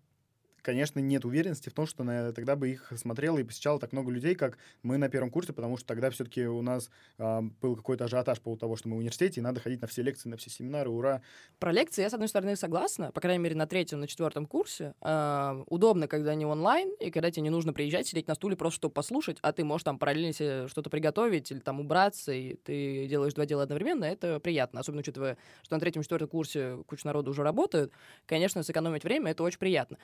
конечно, 0.68 0.98
нет 0.98 1.24
уверенности 1.24 1.70
в 1.70 1.72
том, 1.72 1.86
что 1.86 2.04
на, 2.04 2.30
тогда 2.34 2.54
бы 2.54 2.68
их 2.68 2.92
смотрело 2.94 3.38
и 3.38 3.42
посещало 3.42 3.80
так 3.80 3.92
много 3.92 4.10
людей, 4.10 4.34
как 4.34 4.58
мы 4.82 4.98
на 4.98 5.08
первом 5.08 5.30
курсе, 5.30 5.54
потому 5.54 5.78
что 5.78 5.86
тогда 5.86 6.10
все-таки 6.10 6.44
у 6.46 6.60
нас 6.60 6.90
э, 7.16 7.40
был 7.62 7.74
какой-то 7.74 8.04
ажиотаж 8.04 8.36
по 8.40 8.44
поводу 8.44 8.60
того, 8.60 8.76
что 8.76 8.90
мы 8.90 8.96
в 8.96 8.98
университете, 8.98 9.40
и 9.40 9.42
надо 9.42 9.60
ходить 9.60 9.80
на 9.80 9.86
все 9.86 10.02
лекции, 10.02 10.28
на 10.28 10.36
все 10.36 10.50
семинары, 10.50 10.90
ура. 10.90 11.22
Про 11.58 11.72
лекции 11.72 12.02
я, 12.02 12.10
с 12.10 12.12
одной 12.12 12.28
стороны, 12.28 12.54
согласна, 12.54 13.12
по 13.12 13.20
крайней 13.22 13.42
мере, 13.42 13.56
на 13.56 13.66
третьем, 13.66 14.00
на 14.00 14.06
четвертом 14.06 14.44
курсе. 14.44 14.92
Э, 15.00 15.64
удобно, 15.68 16.06
когда 16.06 16.32
они 16.32 16.44
онлайн, 16.44 16.92
и 17.00 17.10
когда 17.10 17.30
тебе 17.30 17.44
не 17.44 17.50
нужно 17.50 17.72
приезжать, 17.72 18.06
сидеть 18.06 18.28
на 18.28 18.34
стуле 18.34 18.54
просто, 18.54 18.76
чтобы 18.76 18.92
послушать, 18.92 19.38
а 19.40 19.52
ты 19.52 19.64
можешь 19.64 19.84
там 19.84 19.98
параллельно 19.98 20.34
себе 20.34 20.68
что-то 20.68 20.90
приготовить 20.90 21.50
или 21.50 21.60
там 21.60 21.80
убраться, 21.80 22.30
и 22.32 22.56
ты 22.56 23.06
делаешь 23.06 23.32
два 23.32 23.46
дела 23.46 23.62
одновременно, 23.62 24.04
это 24.04 24.38
приятно, 24.38 24.80
особенно 24.80 25.00
учитывая, 25.00 25.38
что 25.62 25.76
на 25.76 25.80
третьем, 25.80 26.02
четвертом 26.02 26.28
курсе 26.28 26.76
куча 26.86 27.06
народу 27.06 27.30
уже 27.30 27.42
работает. 27.42 27.90
Конечно, 28.26 28.62
сэкономить 28.62 29.04
время— 29.04 29.30
это 29.30 29.42
очень 29.44 29.58
приятно. 29.58 29.96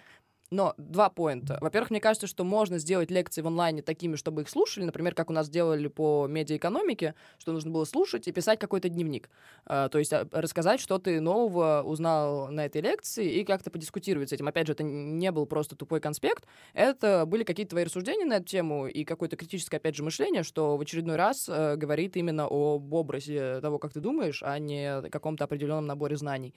Но 0.50 0.74
два 0.76 1.08
поинта. 1.08 1.58
Во-первых, 1.60 1.90
мне 1.90 2.00
кажется, 2.00 2.26
что 2.26 2.44
можно 2.44 2.78
сделать 2.78 3.10
лекции 3.10 3.40
в 3.40 3.46
онлайне 3.46 3.82
такими, 3.82 4.16
чтобы 4.16 4.42
их 4.42 4.48
слушали. 4.48 4.84
Например, 4.84 5.14
как 5.14 5.30
у 5.30 5.32
нас 5.32 5.48
делали 5.48 5.88
по 5.88 6.26
медиаэкономике, 6.28 7.14
что 7.38 7.52
нужно 7.52 7.70
было 7.70 7.84
слушать 7.84 8.28
и 8.28 8.32
писать 8.32 8.58
какой-то 8.58 8.88
дневник. 8.88 9.30
Uh, 9.66 9.88
то 9.88 9.98
есть 9.98 10.12
uh, 10.12 10.28
рассказать, 10.32 10.80
что 10.80 10.98
ты 10.98 11.20
нового 11.20 11.82
узнал 11.84 12.48
на 12.48 12.66
этой 12.66 12.82
лекции 12.82 13.40
и 13.40 13.44
как-то 13.44 13.70
подискутировать 13.70 14.30
с 14.30 14.32
этим. 14.32 14.46
Опять 14.46 14.66
же, 14.66 14.74
это 14.74 14.82
не 14.82 15.30
был 15.32 15.46
просто 15.46 15.76
тупой 15.76 16.00
конспект. 16.00 16.44
Это 16.74 17.24
были 17.26 17.44
какие-то 17.44 17.70
твои 17.70 17.84
рассуждения 17.84 18.26
на 18.26 18.34
эту 18.34 18.46
тему 18.46 18.86
и 18.86 19.04
какое-то 19.04 19.36
критическое, 19.36 19.78
опять 19.78 19.96
же, 19.96 20.02
мышление, 20.02 20.42
что 20.42 20.76
в 20.76 20.80
очередной 20.80 21.16
раз 21.16 21.48
uh, 21.48 21.76
говорит 21.76 22.16
именно 22.16 22.46
об 22.50 22.92
образе 22.92 23.60
того, 23.60 23.78
как 23.78 23.92
ты 23.92 24.00
думаешь, 24.00 24.42
а 24.44 24.58
не 24.58 25.08
каком-то 25.08 25.44
определенном 25.44 25.86
наборе 25.86 26.16
знаний. 26.16 26.54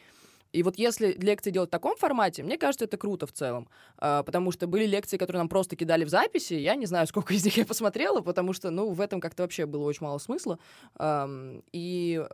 И 0.53 0.63
вот 0.63 0.77
если 0.77 1.13
лекции 1.13 1.51
делать 1.51 1.69
в 1.69 1.71
таком 1.71 1.95
формате, 1.97 2.43
мне 2.43 2.57
кажется, 2.57 2.85
это 2.85 2.97
круто 2.97 3.27
в 3.27 3.31
целом. 3.31 3.67
А, 3.97 4.23
потому 4.23 4.51
что 4.51 4.67
были 4.67 4.85
лекции, 4.85 5.17
которые 5.17 5.39
нам 5.39 5.49
просто 5.49 5.75
кидали 5.75 6.03
в 6.03 6.09
записи. 6.09 6.53
Я 6.53 6.75
не 6.75 6.85
знаю, 6.85 7.07
сколько 7.07 7.33
из 7.33 7.43
них 7.45 7.57
я 7.57 7.65
посмотрела, 7.65 8.21
потому 8.21 8.53
что, 8.53 8.69
ну, 8.69 8.91
в 8.91 9.01
этом 9.01 9.21
как-то 9.21 9.43
вообще 9.43 9.65
было 9.65 9.83
очень 9.83 10.03
мало 10.03 10.17
смысла. 10.17 10.59
И 11.71 12.25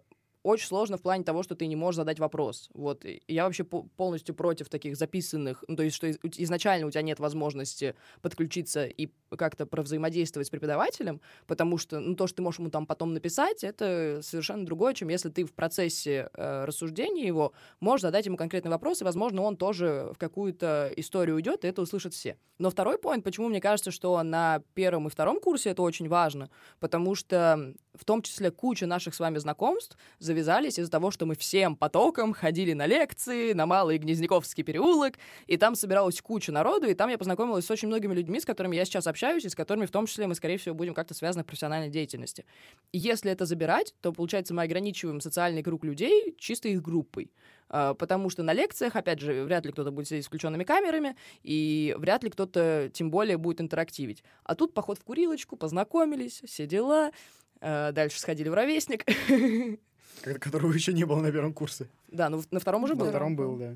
очень 0.43 0.67
сложно 0.67 0.97
в 0.97 1.01
плане 1.01 1.23
того, 1.23 1.41
что 1.41 1.55
ты 1.55 1.65
не 1.67 1.75
можешь 1.75 1.95
задать 1.95 2.19
вопрос. 2.19 2.69
Вот. 2.73 3.05
я 3.27 3.45
вообще 3.45 3.63
полностью 3.63 4.35
против 4.35 4.69
таких 4.69 4.95
записанных, 4.97 5.63
ну, 5.67 5.75
то 5.75 5.83
есть, 5.83 5.95
что 5.95 6.11
изначально 6.11 6.87
у 6.87 6.91
тебя 6.91 7.01
нет 7.01 7.19
возможности 7.19 7.95
подключиться 8.21 8.85
и 8.85 9.09
как-то 9.37 9.65
провзаимодействовать 9.65 10.47
с 10.47 10.49
преподавателем, 10.49 11.21
потому 11.47 11.77
что, 11.77 11.99
ну, 11.99 12.15
то, 12.15 12.27
что 12.27 12.37
ты 12.37 12.41
можешь 12.41 12.59
ему 12.59 12.69
там 12.69 12.85
потом 12.85 13.13
написать, 13.13 13.63
это 13.63 14.19
совершенно 14.21 14.65
другое, 14.65 14.93
чем 14.93 15.07
если 15.07 15.29
ты 15.29 15.45
в 15.45 15.53
процессе 15.53 16.29
э, 16.33 16.65
рассуждения 16.65 17.25
его 17.25 17.53
можешь 17.79 18.01
задать 18.01 18.25
ему 18.25 18.37
конкретный 18.37 18.71
вопрос, 18.71 19.01
и, 19.01 19.05
возможно, 19.05 19.41
он 19.41 19.55
тоже 19.57 20.11
в 20.13 20.17
какую-то 20.17 20.91
историю 20.97 21.35
уйдет, 21.35 21.63
и 21.63 21.67
это 21.67 21.81
услышат 21.81 22.13
все. 22.13 22.37
Но 22.59 22.69
второй 22.69 22.97
поинт, 22.97 23.23
почему 23.23 23.47
мне 23.47 23.61
кажется, 23.61 23.91
что 23.91 24.21
на 24.23 24.61
первом 24.73 25.07
и 25.07 25.09
втором 25.09 25.39
курсе 25.39 25.69
это 25.69 25.81
очень 25.81 26.07
важно, 26.07 26.49
потому 26.79 27.15
что 27.15 27.73
в 27.95 28.05
том 28.05 28.21
числе 28.21 28.51
куча 28.51 28.85
наших 28.85 29.13
с 29.13 29.19
вами 29.19 29.37
знакомств 29.37 29.97
завязались 30.19 30.79
из-за 30.79 30.91
того, 30.91 31.11
что 31.11 31.25
мы 31.25 31.35
всем 31.35 31.75
потоком 31.75 32.33
ходили 32.33 32.73
на 32.73 32.85
лекции, 32.85 33.53
на 33.53 33.65
Малый 33.65 33.97
Гнездниковский 33.97 34.63
переулок, 34.63 35.15
и 35.47 35.57
там 35.57 35.75
собиралась 35.75 36.21
куча 36.21 36.51
народу, 36.51 36.87
и 36.87 36.93
там 36.93 37.09
я 37.09 37.17
познакомилась 37.17 37.65
с 37.65 37.71
очень 37.71 37.87
многими 37.87 38.13
людьми, 38.13 38.39
с 38.39 38.45
которыми 38.45 38.75
я 38.75 38.85
сейчас 38.85 39.07
общаюсь, 39.07 39.45
и 39.45 39.49
с 39.49 39.55
которыми 39.55 39.85
в 39.85 39.91
том 39.91 40.05
числе 40.07 40.27
мы, 40.27 40.35
скорее 40.35 40.57
всего, 40.57 40.75
будем 40.75 40.93
как-то 40.93 41.13
связаны 41.13 41.43
в 41.43 41.47
профессиональной 41.47 41.89
деятельности. 41.89 42.45
И 42.91 42.97
если 42.97 43.31
это 43.31 43.45
забирать, 43.45 43.93
то, 44.01 44.11
получается, 44.11 44.53
мы 44.53 44.63
ограничиваем 44.63 45.21
социальный 45.21 45.63
круг 45.63 45.83
людей 45.83 46.35
чисто 46.37 46.67
их 46.69 46.81
группой. 46.81 47.31
А, 47.69 47.93
потому 47.93 48.29
что 48.29 48.43
на 48.43 48.53
лекциях, 48.53 48.95
опять 48.95 49.19
же, 49.19 49.43
вряд 49.43 49.65
ли 49.65 49.71
кто-то 49.71 49.91
будет 49.91 50.07
сидеть 50.07 50.25
с 50.25 50.27
включенными 50.27 50.63
камерами, 50.63 51.15
и 51.41 51.95
вряд 51.97 52.23
ли 52.23 52.29
кто-то, 52.29 52.89
тем 52.93 53.09
более, 53.09 53.37
будет 53.37 53.61
интерактивить. 53.61 54.23
А 54.43 54.55
тут 54.55 54.73
поход 54.73 54.99
в 54.99 55.03
курилочку, 55.03 55.55
познакомились, 55.55 56.43
все 56.45 56.67
дела, 56.67 57.11
дальше 57.63 58.19
сходили 58.19 58.49
в 58.49 58.53
ровесник. 58.53 59.05
Которого 60.39 60.71
еще 60.73 60.93
не 60.93 61.05
было 61.05 61.21
на 61.21 61.31
первом 61.31 61.53
курсе. 61.53 61.87
Да, 62.07 62.29
ну 62.29 62.41
на 62.51 62.59
втором 62.59 62.83
уже 62.83 62.95
был. 62.95 63.05
На 63.05 63.11
втором 63.11 63.35
был, 63.35 63.57
да. 63.57 63.75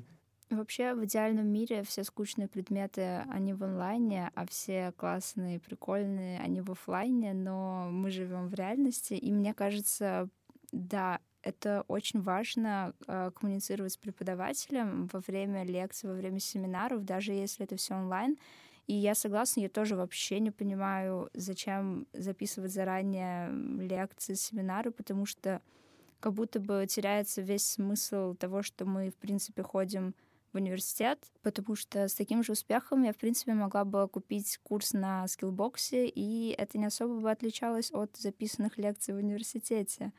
Вообще, 0.50 0.94
в 0.94 1.04
идеальном 1.04 1.46
мире 1.46 1.82
все 1.82 2.04
скучные 2.04 2.48
предметы, 2.48 3.22
они 3.30 3.52
в 3.52 3.62
онлайне, 3.62 4.30
а 4.34 4.46
все 4.46 4.92
классные, 4.96 5.60
прикольные, 5.60 6.40
они 6.40 6.62
в 6.62 6.70
офлайне, 6.70 7.34
но 7.34 7.90
мы 7.90 8.10
живем 8.10 8.48
в 8.48 8.54
реальности, 8.54 9.12
и 9.12 9.30
мне 9.30 9.52
кажется, 9.52 10.30
да, 10.72 11.20
это 11.42 11.84
очень 11.86 12.22
важно 12.22 12.94
э, 13.06 13.30
коммуницировать 13.34 13.92
с 13.92 13.96
преподавателем 13.98 15.08
во 15.12 15.20
время 15.20 15.64
лекций, 15.64 16.08
во 16.08 16.16
время 16.16 16.40
семинаров, 16.40 17.04
даже 17.04 17.32
если 17.32 17.64
это 17.64 17.76
все 17.76 17.94
онлайн. 17.94 18.38
И 18.88 18.94
я 18.94 19.14
согласна, 19.14 19.60
я 19.60 19.68
тоже 19.68 19.96
вообще 19.96 20.40
не 20.40 20.50
понимаю, 20.50 21.28
зачем 21.34 22.06
записывать 22.14 22.72
заранее 22.72 23.50
лекции, 23.86 24.32
семинары, 24.32 24.90
потому 24.90 25.26
что 25.26 25.60
как 26.20 26.32
будто 26.32 26.58
бы 26.58 26.86
теряется 26.88 27.42
весь 27.42 27.66
смысл 27.66 28.34
того, 28.34 28.62
что 28.62 28.86
мы, 28.86 29.10
в 29.10 29.16
принципе, 29.16 29.62
ходим 29.62 30.14
в 30.54 30.56
университет, 30.56 31.18
потому 31.42 31.76
что 31.76 32.08
с 32.08 32.14
таким 32.14 32.42
же 32.42 32.52
успехом 32.52 33.02
я, 33.02 33.12
в 33.12 33.18
принципе, 33.18 33.52
могла 33.52 33.84
бы 33.84 34.08
купить 34.08 34.58
курс 34.62 34.94
на 34.94 35.28
скиллбоксе, 35.28 36.08
и 36.08 36.54
это 36.56 36.78
не 36.78 36.86
особо 36.86 37.20
бы 37.20 37.30
отличалось 37.30 37.92
от 37.92 38.16
записанных 38.16 38.78
лекций 38.78 39.12
в 39.12 39.18
университете. 39.18 40.12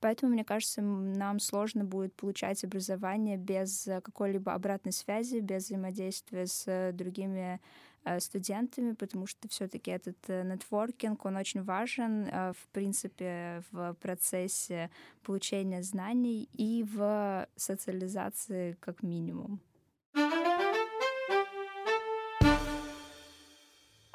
Поэтому, 0.00 0.32
мне 0.32 0.44
кажется, 0.44 0.82
нам 0.82 1.38
сложно 1.38 1.84
будет 1.84 2.12
получать 2.14 2.64
образование 2.64 3.36
без 3.36 3.88
какой-либо 4.02 4.52
обратной 4.52 4.92
связи, 4.92 5.38
без 5.38 5.66
взаимодействия 5.66 6.46
с 6.46 6.90
другими 6.92 7.60
Э, 7.60 7.95
студентами, 8.20 8.92
потому 8.94 9.26
что 9.26 9.48
все-таки 9.48 9.90
этот 9.90 10.16
э, 10.28 10.42
нетворкинг, 10.42 11.24
он 11.24 11.36
очень 11.36 11.62
важен, 11.62 12.26
э, 12.26 12.52
в 12.52 12.68
принципе, 12.72 13.62
в 13.70 13.94
процессе 13.94 14.90
получения 15.22 15.82
знаний 15.82 16.48
и 16.52 16.84
в 16.84 17.46
социализации 17.56 18.76
как 18.80 19.02
минимум. 19.02 19.60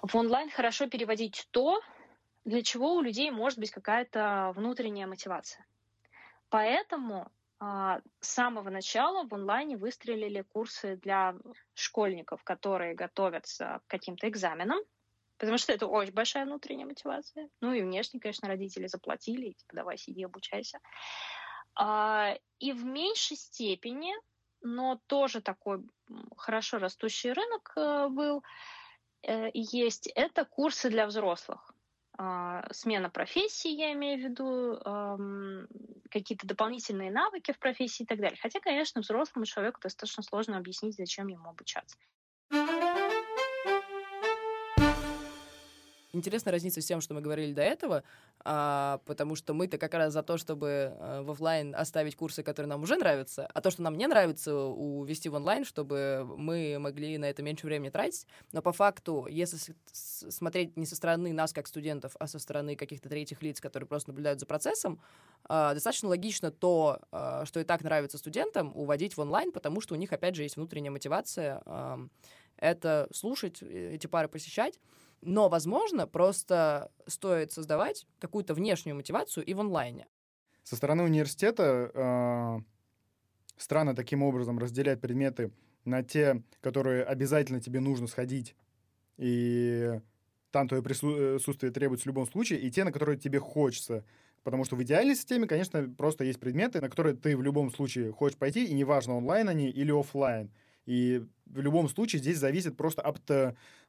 В 0.01 0.15
онлайн 0.15 0.50
хорошо 0.50 0.88
переводить 0.88 1.48
то, 1.51 1.79
для 2.43 2.63
чего 2.63 2.95
у 2.95 3.01
людей 3.01 3.29
может 3.31 3.60
быть 3.60 3.71
какая-то 3.71 4.51
внутренняя 4.55 5.07
мотивация. 5.07 5.65
Поэтому 6.50 7.31
с 7.62 8.27
самого 8.27 8.72
начала 8.72 9.24
в 9.27 9.34
онлайне 9.36 9.77
выстрелили 9.77 10.41
курсы 10.41 10.96
для 10.96 11.36
школьников, 11.75 12.44
которые 12.44 12.96
готовятся 12.96 13.82
к 13.86 13.91
каким-то 13.91 14.27
экзаменам, 14.27 14.80
потому 15.38 15.60
что 15.60 15.72
это 15.72 15.86
очень 15.86 16.13
большая 16.13 16.46
внутренняя 16.46 16.88
мотивация. 16.88 17.50
Ну 17.62 17.74
и 17.74 17.84
внешне, 17.84 18.20
конечно, 18.20 18.48
родители 18.48 18.88
заплатили, 18.88 19.51
типа 19.51 19.75
давай 19.75 19.98
сиди, 20.00 20.24
обучайся. 20.24 20.80
А, 21.75 22.36
и 22.58 22.74
в 22.74 22.84
меньшей 22.84 23.38
степени, 23.38 24.12
но 24.62 25.00
тоже 25.06 25.41
такой 25.41 25.84
хорошо 26.38 26.80
растущий 26.80 27.32
рынок 27.32 27.74
э, 27.75 28.08
был, 28.10 28.44
э, 29.22 29.50
есть, 29.53 30.08
это 30.15 30.46
курсы 30.46 30.89
для 30.89 31.06
взрослых. 31.06 31.74
А, 32.18 32.63
смена 32.74 33.10
профессии, 33.10 33.70
я 33.70 33.94
имею 33.94 34.20
в 34.20 34.24
виду, 34.30 35.68
какие-то 36.10 36.46
дополнительные 36.46 37.12
навыки 37.12 37.51
в 37.53 37.60
профессии 37.60 38.03
и 38.03 38.06
так 38.06 38.20
далее. 38.20 38.38
Хотя, 38.41 38.60
конечно, 38.60 39.01
взрослому 39.01 39.46
человеку 39.46 39.80
достаточно 39.82 40.24
сложно 40.24 40.58
объяснить, 40.58 40.96
зачем 40.96 41.27
ему 41.27 41.50
обучаться. 41.50 41.98
Интересная 46.13 46.51
разница 46.51 46.82
с 46.82 46.86
тем, 46.86 47.00
что 47.00 47.13
мы 47.13 47.22
говорили 47.22 47.53
до 47.53 47.62
этого, 47.62 48.03
а, 48.44 49.00
потому 49.06 49.36
что 49.36 49.53
мы-то 49.53 49.77
как 49.77 49.94
раз 49.94 50.12
за 50.12 50.24
то, 50.24 50.38
чтобы 50.38 50.94
а, 51.00 51.24
в 51.24 51.32
офлайн 51.32 51.74
оставить 51.74 52.18
курсы, 52.18 52.44
которые 52.44 52.70
нам 52.70 52.84
уже 52.84 52.98
нравятся, 52.98 53.48
а 53.48 53.62
то, 53.62 53.72
что 53.72 53.82
нам 53.82 53.98
не 53.98 54.08
нравится, 54.08 54.53
увести 54.53 55.30
в 55.30 55.36
онлайн, 55.36 55.63
чтобы 55.63 56.27
мы 56.38 56.77
могли 56.80 57.18
на 57.18 57.30
это 57.30 57.41
меньше 57.44 57.65
времени 57.65 57.89
тратить. 57.89 58.27
Но 58.51 58.62
по 58.62 58.74
факту, 58.74 59.25
если 59.30 59.58
смотреть 59.94 60.75
не 60.75 60.86
со 60.86 60.98
стороны 60.98 61.32
нас 61.32 61.53
как 61.53 61.68
студентов, 61.68 62.18
а 62.20 62.27
со 62.27 62.39
стороны 62.39 62.75
каких-то 62.75 63.08
третьих 63.08 63.41
лиц, 63.41 63.62
которые 63.62 63.88
просто 63.88 64.10
наблюдают 64.10 64.41
за 64.41 64.46
процессом, 64.46 65.00
а, 65.46 65.74
достаточно 65.74 66.10
логично 66.10 66.51
то, 66.51 67.00
а, 67.13 67.46
что 67.46 67.62
и 67.62 67.63
так 67.63 67.84
нравится 67.84 68.18
студентам, 68.18 68.74
уводить 68.75 69.15
в 69.15 69.22
онлайн, 69.22 69.53
потому 69.53 69.80
что 69.80 69.94
у 69.94 69.98
них, 69.98 70.12
опять 70.12 70.36
же, 70.36 70.44
есть 70.44 70.58
внутренняя 70.58 70.91
мотивация 70.91 71.62
а, 71.65 72.00
это 72.62 73.08
слушать, 73.12 73.62
э, 73.62 73.96
эти 73.96 74.08
пары 74.08 74.30
посещать. 74.30 74.80
Но, 75.22 75.50
возможно, 75.50 76.08
просто 76.08 76.92
стоит 77.08 77.51
создавать 77.51 78.08
какую-то 78.20 78.54
внешнюю 78.54 78.96
мотивацию 78.96 79.46
и 79.46 79.54
в 79.54 79.60
онлайне. 79.60 80.08
Со 80.63 80.75
стороны 80.75 81.04
университета 81.04 81.92
э, 81.94 82.60
странно 83.58 83.96
таким 83.96 84.24
образом 84.24 84.60
разделять 84.60 85.01
предметы 85.01 85.51
на 85.86 86.04
те, 86.04 86.44
которые 86.62 87.04
обязательно 87.04 87.62
тебе 87.62 87.80
нужно 87.80 88.08
сходить, 88.08 88.56
и 89.18 90.00
там 90.51 90.68
твое 90.68 90.84
присутствие 90.84 91.72
требуется 91.72 92.04
в 92.04 92.08
любом 92.08 92.28
случае, 92.28 92.60
и 92.60 92.70
те, 92.70 92.84
на 92.84 92.92
которые 92.92 93.18
тебе 93.18 93.40
хочется 93.40 94.04
Потому 94.44 94.66
что 94.66 94.75
в 94.75 94.82
идеальной 94.82 95.16
системе, 95.16 95.48
конечно, 95.48 95.88
просто 95.96 96.24
есть 96.24 96.40
предметы, 96.40 96.82
на 96.82 96.90
которые 96.90 97.16
ты 97.16 97.38
в 97.38 97.44
любом 97.44 97.72
случае 97.72 98.12
хочешь 98.12 98.38
пойти, 98.38 98.66
и 98.66 98.74
неважно, 98.74 99.16
онлайн 99.16 99.50
они 99.50 99.70
или 99.70 99.92
офлайн. 99.92 100.50
И 100.91 101.24
в 101.45 101.62
любом 101.62 101.88
случае 101.88 102.21
здесь 102.21 102.38
зависит 102.38 102.75
просто 102.75 103.01
от 103.01 103.21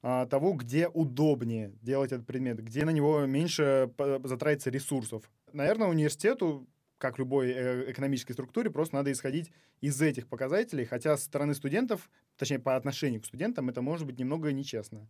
а, 0.03 0.27
того, 0.27 0.53
где 0.53 0.87
удобнее 0.87 1.73
делать 1.83 2.13
этот 2.13 2.25
предмет, 2.25 2.63
где 2.63 2.85
на 2.85 2.91
него 2.91 3.27
меньше 3.27 3.91
затратится 4.23 4.71
ресурсов. 4.71 5.29
Наверное, 5.53 5.89
университету 5.89 6.65
как 6.99 7.19
любой 7.19 7.51
э, 7.51 7.91
экономической 7.91 8.35
структуре, 8.35 8.71
просто 8.71 8.95
надо 8.95 9.11
исходить 9.11 9.51
из 9.81 10.01
этих 10.01 10.29
показателей, 10.29 10.85
хотя 10.85 11.17
со 11.17 11.25
стороны 11.25 11.55
студентов, 11.55 12.09
точнее, 12.37 12.61
по 12.61 12.77
отношению 12.77 13.21
к 13.21 13.27
студентам, 13.27 13.69
это 13.69 13.83
может 13.83 14.07
быть 14.07 14.21
немного 14.21 14.53
нечестно. 14.53 15.09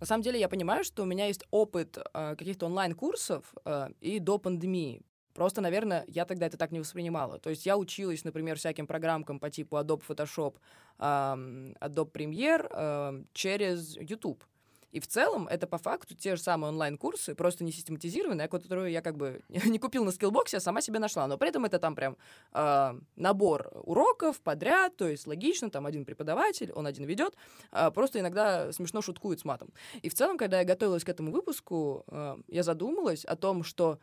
На 0.00 0.06
самом 0.06 0.22
деле 0.22 0.40
я 0.40 0.48
понимаю, 0.48 0.84
что 0.84 1.02
у 1.02 1.06
меня 1.06 1.26
есть 1.26 1.44
опыт 1.50 1.98
э, 1.98 2.34
каких-то 2.34 2.64
онлайн-курсов 2.64 3.54
э, 3.66 3.88
и 4.00 4.18
до 4.20 4.38
пандемии. 4.38 5.02
Просто, 5.34 5.60
наверное, 5.60 6.04
я 6.08 6.24
тогда 6.24 6.46
это 6.46 6.56
так 6.56 6.72
не 6.72 6.80
воспринимала. 6.80 7.38
То 7.38 7.50
есть 7.50 7.66
я 7.66 7.76
училась, 7.76 8.24
например, 8.24 8.56
всяким 8.58 8.86
программкам 8.86 9.38
по 9.38 9.50
типу 9.50 9.76
Adobe 9.76 10.02
Photoshop, 10.06 10.56
Adobe 10.98 12.12
Premiere 12.12 13.24
через 13.32 13.96
YouTube. 13.96 14.44
И 14.92 14.98
в 14.98 15.06
целом 15.06 15.46
это 15.46 15.66
по 15.66 15.78
факту 15.78 16.14
те 16.14 16.36
же 16.36 16.42
самые 16.42 16.70
онлайн-курсы, 16.70 17.34
просто 17.34 17.64
не 17.64 17.72
систематизированные, 17.72 18.48
которые 18.48 18.92
я 18.92 19.02
как 19.02 19.16
бы 19.16 19.42
не 19.48 19.78
купил 19.78 20.04
на 20.04 20.10
скиллбоксе, 20.10 20.56
а 20.56 20.60
сама 20.60 20.80
себе 20.80 20.98
нашла. 20.98 21.26
Но 21.26 21.38
при 21.38 21.48
этом 21.48 21.64
это 21.64 21.78
там 21.78 21.94
прям 21.94 22.16
э, 22.52 23.00
набор 23.16 23.70
уроков 23.84 24.40
подряд, 24.40 24.96
то 24.96 25.08
есть 25.08 25.26
логично, 25.26 25.70
там 25.70 25.86
один 25.86 26.04
преподаватель, 26.04 26.72
он 26.72 26.86
один 26.86 27.04
ведет, 27.04 27.36
э, 27.72 27.90
просто 27.92 28.18
иногда 28.20 28.72
смешно 28.72 29.00
шуткует 29.00 29.40
с 29.40 29.44
матом. 29.44 29.72
И 30.02 30.08
в 30.08 30.14
целом, 30.14 30.36
когда 30.36 30.58
я 30.58 30.64
готовилась 30.64 31.04
к 31.04 31.08
этому 31.08 31.30
выпуску, 31.30 32.04
э, 32.08 32.36
я 32.48 32.62
задумалась 32.62 33.24
о 33.24 33.36
том, 33.36 33.62
что 33.62 34.00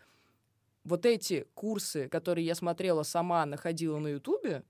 вот 0.88 1.06
эти 1.06 1.46
курсы, 1.54 2.08
которые 2.08 2.46
я 2.46 2.56
смотрела 2.56 3.04
сама, 3.04 3.46
находила 3.46 4.00
на 4.00 4.08
Ютубе, 4.08 4.64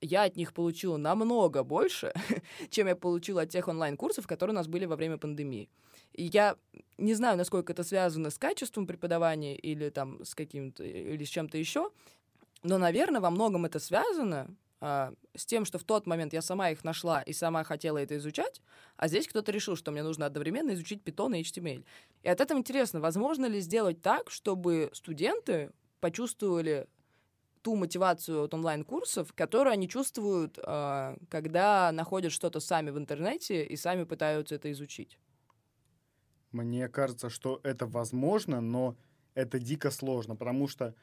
я 0.00 0.24
от 0.24 0.36
них 0.36 0.52
получила 0.52 0.96
намного 0.96 1.62
больше, 1.62 2.12
чем 2.70 2.86
я 2.86 2.96
получила 2.96 3.42
от 3.42 3.50
тех 3.50 3.68
онлайн-курсов, 3.68 4.26
которые 4.26 4.54
у 4.54 4.56
нас 4.56 4.66
были 4.66 4.86
во 4.86 4.96
время 4.96 5.18
пандемии. 5.18 5.68
И 6.12 6.24
я 6.24 6.56
не 6.96 7.14
знаю, 7.14 7.36
насколько 7.36 7.72
это 7.72 7.84
связано 7.84 8.30
с 8.30 8.38
качеством 8.38 8.86
преподавания 8.86 9.56
или 9.56 9.90
там 9.90 10.24
с 10.24 10.34
каким-то 10.34 10.84
или 10.84 11.24
с 11.24 11.28
чем-то 11.28 11.58
еще, 11.58 11.90
но, 12.62 12.78
наверное, 12.78 13.20
во 13.20 13.30
многом 13.30 13.66
это 13.66 13.78
связано 13.78 14.54
с 14.80 15.46
тем, 15.46 15.64
что 15.64 15.78
в 15.78 15.84
тот 15.84 16.06
момент 16.06 16.32
я 16.32 16.42
сама 16.42 16.70
их 16.70 16.84
нашла 16.84 17.22
и 17.22 17.32
сама 17.32 17.64
хотела 17.64 17.98
это 17.98 18.16
изучать, 18.18 18.60
а 18.96 19.08
здесь 19.08 19.26
кто-то 19.26 19.50
решил, 19.52 19.76
что 19.76 19.90
мне 19.90 20.02
нужно 20.02 20.26
одновременно 20.26 20.74
изучить 20.74 21.02
Python 21.02 21.38
и 21.38 21.42
HTML. 21.42 21.84
И 22.22 22.28
от 22.28 22.40
этого 22.40 22.58
интересно, 22.58 23.00
возможно 23.00 23.46
ли 23.46 23.60
сделать 23.60 24.02
так, 24.02 24.30
чтобы 24.30 24.90
студенты 24.92 25.72
почувствовали 26.00 26.88
ту 27.62 27.74
мотивацию 27.74 28.44
от 28.44 28.54
онлайн-курсов, 28.54 29.32
которую 29.32 29.72
они 29.72 29.88
чувствуют, 29.88 30.58
э, 30.62 31.16
когда 31.28 31.90
находят 31.90 32.30
что-то 32.30 32.60
сами 32.60 32.90
в 32.90 32.98
интернете 32.98 33.64
и 33.64 33.76
сами 33.76 34.04
пытаются 34.04 34.54
это 34.54 34.70
изучить. 34.70 35.18
Мне 36.52 36.88
кажется, 36.88 37.28
что 37.28 37.60
это 37.64 37.86
возможно, 37.86 38.60
но 38.60 38.96
это 39.34 39.58
дико 39.58 39.90
сложно, 39.90 40.36
потому 40.36 40.68
что 40.68 40.94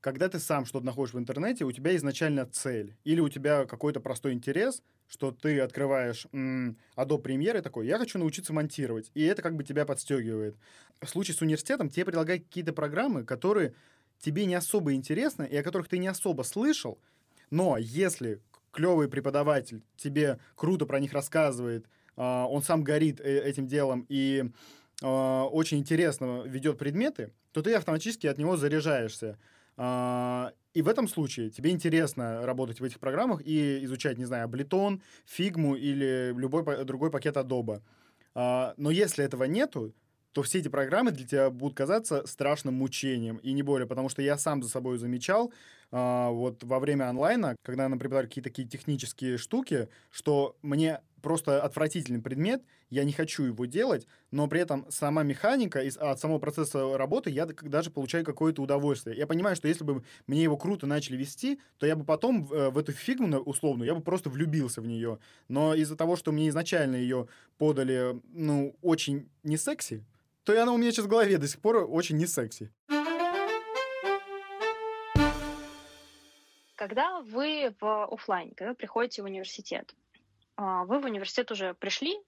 когда 0.00 0.28
ты 0.28 0.38
сам 0.38 0.64
что-то 0.64 0.86
находишь 0.86 1.14
в 1.14 1.18
интернете, 1.18 1.64
у 1.64 1.72
тебя 1.72 1.96
изначально 1.96 2.46
цель, 2.46 2.96
или 3.04 3.20
у 3.20 3.28
тебя 3.28 3.64
какой-то 3.64 4.00
простой 4.00 4.32
интерес, 4.32 4.82
что 5.06 5.32
ты 5.32 5.60
открываешь 5.60 6.26
м- 6.32 6.78
Adobe 6.96 7.22
Premiere 7.22 7.58
и 7.58 7.62
такой, 7.62 7.86
я 7.86 7.98
хочу 7.98 8.18
научиться 8.18 8.52
монтировать, 8.52 9.10
и 9.14 9.24
это 9.24 9.42
как 9.42 9.56
бы 9.56 9.64
тебя 9.64 9.84
подстегивает. 9.86 10.56
В 11.00 11.08
случае 11.08 11.34
с 11.34 11.42
университетом 11.42 11.88
тебе 11.88 12.04
предлагают 12.06 12.44
какие-то 12.44 12.72
программы, 12.72 13.24
которые 13.24 13.74
тебе 14.18 14.44
не 14.46 14.54
особо 14.54 14.94
интересны 14.94 15.46
и 15.50 15.56
о 15.56 15.62
которых 15.62 15.88
ты 15.88 15.98
не 15.98 16.08
особо 16.08 16.42
слышал, 16.42 17.00
но 17.50 17.76
если 17.78 18.40
клевый 18.72 19.08
преподаватель 19.08 19.84
тебе 19.96 20.38
круто 20.54 20.86
про 20.86 21.00
них 21.00 21.12
рассказывает, 21.12 21.86
а, 22.16 22.46
он 22.46 22.62
сам 22.62 22.82
горит 22.82 23.20
э, 23.20 23.40
этим 23.40 23.66
делом 23.66 24.06
и 24.08 24.44
а, 25.02 25.44
очень 25.46 25.78
интересно 25.78 26.42
ведет 26.44 26.78
предметы, 26.78 27.32
то 27.52 27.62
ты 27.62 27.74
автоматически 27.74 28.26
от 28.26 28.38
него 28.38 28.56
заряжаешься. 28.56 29.38
А, 29.78 30.52
и 30.74 30.82
в 30.82 30.88
этом 30.88 31.08
случае 31.08 31.50
тебе 31.50 31.70
интересно 31.70 32.44
работать 32.44 32.80
в 32.80 32.84
этих 32.84 33.00
программах 33.00 33.40
и 33.42 33.82
изучать, 33.84 34.18
не 34.18 34.26
знаю, 34.26 34.48
Ableton, 34.48 35.00
Figma 35.26 35.78
или 35.78 36.34
любой 36.36 36.84
другой 36.84 37.10
пакет 37.10 37.36
Adobe. 37.36 37.80
Но 38.34 38.90
если 38.90 39.24
этого 39.24 39.44
нету, 39.44 39.94
то 40.32 40.42
все 40.42 40.58
эти 40.58 40.68
программы 40.68 41.10
для 41.10 41.26
тебя 41.26 41.50
будут 41.50 41.76
казаться 41.76 42.26
страшным 42.26 42.74
мучением, 42.74 43.38
и 43.38 43.52
не 43.52 43.62
более, 43.62 43.88
потому 43.88 44.08
что 44.08 44.22
я 44.22 44.38
сам 44.38 44.62
за 44.62 44.68
собой 44.68 44.98
замечал, 44.98 45.52
а, 45.90 46.30
вот 46.30 46.62
во 46.64 46.78
время 46.78 47.08
онлайна, 47.08 47.56
когда 47.62 47.88
нам 47.88 47.98
преподавали 47.98 48.26
какие-то 48.26 48.50
такие 48.50 48.68
технические 48.68 49.38
штуки, 49.38 49.88
что 50.10 50.56
мне 50.62 51.00
просто 51.22 51.62
отвратительный 51.62 52.20
предмет, 52.20 52.62
я 52.90 53.04
не 53.04 53.12
хочу 53.12 53.44
его 53.44 53.66
делать, 53.66 54.06
но 54.30 54.48
при 54.48 54.60
этом 54.60 54.86
сама 54.90 55.22
механика 55.22 55.80
из, 55.80 55.96
от 55.96 56.18
самого 56.20 56.38
процесса 56.38 56.96
работы 56.96 57.30
я 57.30 57.46
даже 57.46 57.90
получаю 57.90 58.24
какое-то 58.24 58.62
удовольствие. 58.62 59.16
Я 59.16 59.26
понимаю, 59.26 59.56
что 59.56 59.68
если 59.68 59.84
бы 59.84 60.02
мне 60.26 60.42
его 60.42 60.56
круто 60.56 60.86
начали 60.86 61.16
вести, 61.16 61.60
то 61.78 61.86
я 61.86 61.96
бы 61.96 62.04
потом 62.04 62.44
в, 62.44 62.52
э, 62.52 62.70
в 62.70 62.78
эту 62.78 62.92
фигму 62.92 63.38
условно, 63.38 63.84
я 63.84 63.94
бы 63.94 64.00
просто 64.00 64.30
влюбился 64.30 64.80
в 64.80 64.86
нее. 64.86 65.18
Но 65.48 65.74
из-за 65.74 65.96
того, 65.96 66.16
что 66.16 66.32
мне 66.32 66.48
изначально 66.48 66.96
ее 66.96 67.28
подали, 67.58 68.20
ну, 68.32 68.76
очень 68.82 69.28
не 69.42 69.56
секси, 69.56 70.04
то 70.44 70.54
и 70.54 70.56
она 70.56 70.72
у 70.72 70.78
меня 70.78 70.90
сейчас 70.90 71.04
в 71.04 71.08
голове 71.08 71.36
до 71.38 71.46
сих 71.46 71.60
пор 71.60 71.86
очень 71.88 72.16
не 72.16 72.26
секси. 72.26 72.70
Когда 76.78 77.20
вы 77.22 77.74
в 77.80 78.04
офлайне, 78.06 78.52
когда 78.54 78.70
вы 78.70 78.76
приходите 78.76 79.20
в 79.20 79.24
университет, 79.24 79.94
вы 80.58 80.98
в 81.00 81.04
университет 81.04 81.50
уже 81.50 81.74
пришли, 81.74 82.18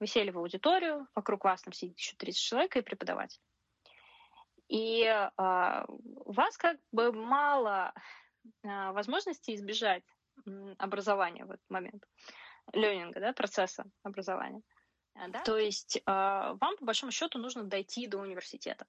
вы 0.00 0.06
сели 0.06 0.30
в 0.30 0.38
аудиторию, 0.38 1.08
вокруг 1.14 1.44
вас 1.44 1.62
там 1.62 1.72
сидит 1.72 1.98
еще 1.98 2.16
30 2.16 2.40
человек 2.40 2.76
и 2.76 2.80
преподаватель. 2.82 3.40
И 4.68 5.04
а, 5.04 5.84
у 5.88 6.32
вас 6.32 6.56
как 6.56 6.78
бы 6.92 7.12
мало 7.12 7.92
а, 8.64 8.92
возможностей 8.92 9.54
избежать 9.54 10.04
образования 10.78 11.44
в 11.44 11.50
этот 11.50 11.68
момент, 11.68 12.06
ленинга, 12.72 13.20
да, 13.20 13.32
процесса 13.32 13.84
образования. 14.04 14.62
А, 15.14 15.28
да? 15.28 15.42
То 15.42 15.58
есть 15.58 16.00
вам, 16.06 16.76
по 16.78 16.84
большому 16.84 17.12
счету, 17.12 17.38
нужно 17.38 17.64
дойти 17.64 18.06
до 18.06 18.18
университета. 18.18 18.86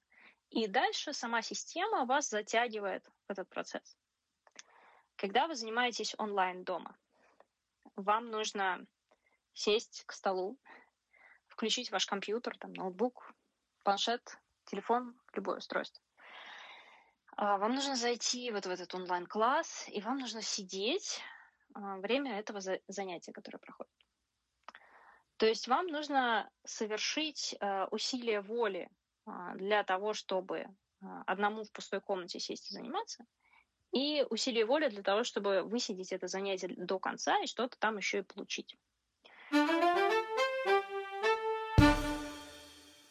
И 0.50 0.66
дальше 0.66 1.12
сама 1.12 1.42
система 1.42 2.06
вас 2.06 2.28
затягивает 2.28 3.04
в 3.26 3.32
этот 3.32 3.48
процесс. 3.48 3.96
Когда 5.16 5.46
вы 5.46 5.56
занимаетесь 5.56 6.14
онлайн 6.16 6.62
дома, 6.62 6.96
вам 7.96 8.30
нужно 8.30 8.86
сесть 9.52 10.04
к 10.06 10.12
столу, 10.12 10.58
включить 11.48 11.90
ваш 11.90 12.06
компьютер, 12.06 12.56
там, 12.58 12.72
ноутбук, 12.72 13.32
планшет, 13.82 14.38
телефон, 14.64 15.18
любое 15.34 15.58
устройство. 15.58 16.02
А, 17.36 17.58
вам 17.58 17.74
нужно 17.74 17.96
зайти 17.96 18.50
вот 18.50 18.66
в 18.66 18.70
этот 18.70 18.94
онлайн-класс, 18.94 19.88
и 19.88 20.00
вам 20.00 20.18
нужно 20.18 20.42
сидеть 20.42 21.20
время 21.74 22.38
этого 22.38 22.60
занятия, 22.88 23.32
которое 23.32 23.58
проходит. 23.58 23.92
То 25.38 25.46
есть 25.46 25.68
вам 25.68 25.86
нужно 25.86 26.50
совершить 26.64 27.56
э, 27.58 27.86
усилие 27.86 28.42
воли 28.42 28.90
для 29.54 29.82
того, 29.82 30.12
чтобы 30.12 30.66
одному 31.26 31.64
в 31.64 31.72
пустой 31.72 32.00
комнате 32.00 32.38
сесть 32.38 32.70
и 32.70 32.74
заниматься, 32.74 33.24
и 33.92 34.24
усилие 34.30 34.64
воли 34.64 34.88
для 34.88 35.02
того, 35.02 35.22
чтобы 35.24 35.62
высидеть 35.62 36.12
это 36.12 36.26
занятие 36.26 36.68
до 36.68 36.98
конца 36.98 37.38
и 37.40 37.46
что-то 37.46 37.78
там 37.78 37.98
еще 37.98 38.20
и 38.20 38.22
получить. 38.22 38.76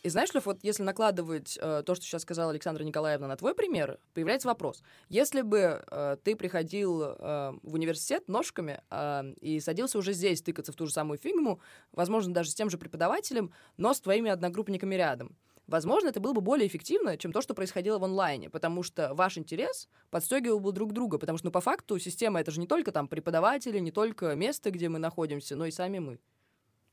И 0.03 0.09
знаешь, 0.09 0.33
Лев, 0.33 0.47
вот 0.47 0.57
если 0.63 0.81
накладывать 0.81 1.59
э, 1.61 1.83
то, 1.85 1.93
что 1.93 2.03
сейчас 2.03 2.23
сказала 2.23 2.49
Александра 2.49 2.83
Николаевна 2.83 3.27
на 3.27 3.37
твой 3.37 3.53
пример, 3.53 3.99
появляется 4.15 4.47
вопрос. 4.47 4.81
Если 5.09 5.41
бы 5.41 5.83
э, 5.85 6.17
ты 6.23 6.35
приходил 6.35 7.03
э, 7.03 7.53
в 7.61 7.75
университет 7.75 8.27
ножками 8.27 8.81
э, 8.89 9.33
и 9.41 9.59
садился 9.59 9.99
уже 9.99 10.13
здесь 10.13 10.41
тыкаться 10.41 10.71
в 10.71 10.75
ту 10.75 10.87
же 10.87 10.91
самую 10.91 11.19
фигму, 11.19 11.61
возможно, 11.91 12.33
даже 12.33 12.49
с 12.49 12.55
тем 12.55 12.71
же 12.71 12.79
преподавателем, 12.79 13.53
но 13.77 13.93
с 13.93 14.01
твоими 14.01 14.31
одногруппниками 14.31 14.95
рядом, 14.95 15.37
возможно, 15.67 16.09
это 16.09 16.19
было 16.19 16.33
бы 16.33 16.41
более 16.41 16.67
эффективно, 16.67 17.17
чем 17.17 17.31
то, 17.31 17.41
что 17.41 17.53
происходило 17.53 17.99
в 17.99 18.03
онлайне, 18.03 18.49
потому 18.49 18.83
что 18.83 19.13
ваш 19.13 19.37
интерес 19.37 19.89
подстегивал 20.09 20.59
бы 20.59 20.71
друг 20.71 20.93
друга, 20.93 21.17
потому 21.17 21.37
что, 21.37 21.47
ну, 21.47 21.51
по 21.51 21.61
факту, 21.61 21.97
система— 21.99 22.39
это 22.41 22.51
же 22.51 22.59
не 22.59 22.67
только 22.67 22.91
там 22.91 23.07
преподаватели, 23.07 23.79
не 23.79 23.91
только 23.91 24.35
место, 24.35 24.71
где 24.71 24.89
мы 24.89 24.99
находимся, 24.99 25.55
но 25.55 25.65
и 25.65 25.71
сами 25.71 25.99
мы. 25.99 26.19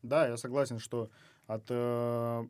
Да, 0.02 0.28
я 0.28 0.36
согласен, 0.36 0.78
что 0.78 1.10
от 1.46 1.64
э, 1.70 2.46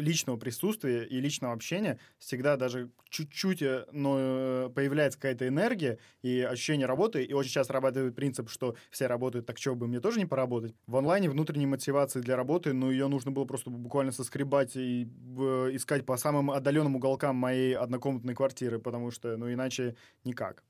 личного 0.00 0.36
присутствия 0.36 1.04
и 1.04 1.20
личного 1.20 1.52
общения 1.52 1.98
всегда 2.18 2.56
даже 2.56 2.90
чуть-чуть, 3.08 3.62
э, 3.62 3.86
но 3.92 4.16
э, 4.18 4.70
появляется 4.74 5.18
какая-то 5.18 5.46
энергия 5.46 5.98
и 6.22 6.40
ощущение 6.40 6.86
работы, 6.86 7.22
и 7.22 7.32
очень 7.32 7.52
часто 7.52 7.72
работает 7.72 8.14
принцип, 8.14 8.48
что 8.48 8.74
все 8.90 9.06
работают, 9.06 9.46
так 9.46 9.58
чего 9.58 9.74
бы 9.74 9.86
мне 9.86 10.00
тоже 10.00 10.18
не 10.18 10.26
поработать. 10.26 10.74
В 10.86 10.96
онлайне 10.96 11.28
внутренней 11.30 11.66
мотивации 11.66 12.20
для 12.20 12.36
работы, 12.36 12.72
ну, 12.72 12.90
ее 12.90 13.08
нужно 13.08 13.30
было 13.30 13.44
просто 13.44 13.70
буквально 13.70 14.12
соскребать 14.12 14.76
и 14.76 15.08
э, 15.38 15.70
искать 15.72 16.06
по 16.06 16.16
самым 16.16 16.50
отдаленным 16.50 16.96
уголкам 16.96 17.36
моей 17.36 17.76
однокомнатной 17.76 18.34
квартиры, 18.34 18.78
потому 18.78 19.10
что, 19.10 19.36
ну, 19.36 19.52
иначе 19.52 19.96
никак. 20.24 20.64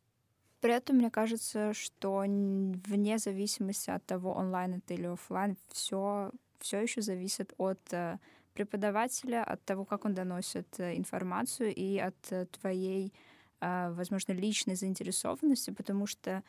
При 0.60 0.74
этом 0.74 0.96
мне 0.96 1.10
кажется, 1.10 1.72
что 1.72 2.18
вне 2.20 3.18
зависимости 3.18 3.90
от 3.90 4.04
того, 4.04 4.32
онлайн 4.32 4.74
это 4.74 4.94
или 4.94 5.06
офлайн, 5.06 5.56
все, 5.72 6.30
все 6.58 6.82
еще 6.82 7.00
зависит 7.00 7.54
от 7.56 7.80
э, 7.92 8.18
преподавателя, 8.60 9.44
от 9.44 9.64
того, 9.64 9.84
как 9.84 10.04
он 10.04 10.14
доносит 10.14 10.68
э, 10.78 10.96
информацию 10.96 11.74
и 11.74 11.98
от 11.98 12.32
э, 12.32 12.46
твоей, 12.46 13.12
возможно, 13.60 14.32
личной 14.32 14.74
заинтересованности, 14.74 15.70
потому 15.70 16.06
что 16.06 16.42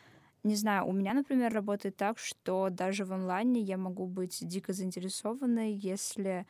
не 0.43 0.55
знаю, 0.55 0.87
у 0.87 0.93
меня, 0.93 1.13
например, 1.13 1.53
работает 1.53 1.97
так, 1.97 2.17
что 2.19 2.69
даже 2.69 3.03
в 3.03 3.11
онлайне 3.11 3.61
я 3.61 3.77
могу 3.77 4.07
быть 4.07 4.47
дико 4.47 4.73
заинтересованной, 4.73 5.73
если 5.73 6.45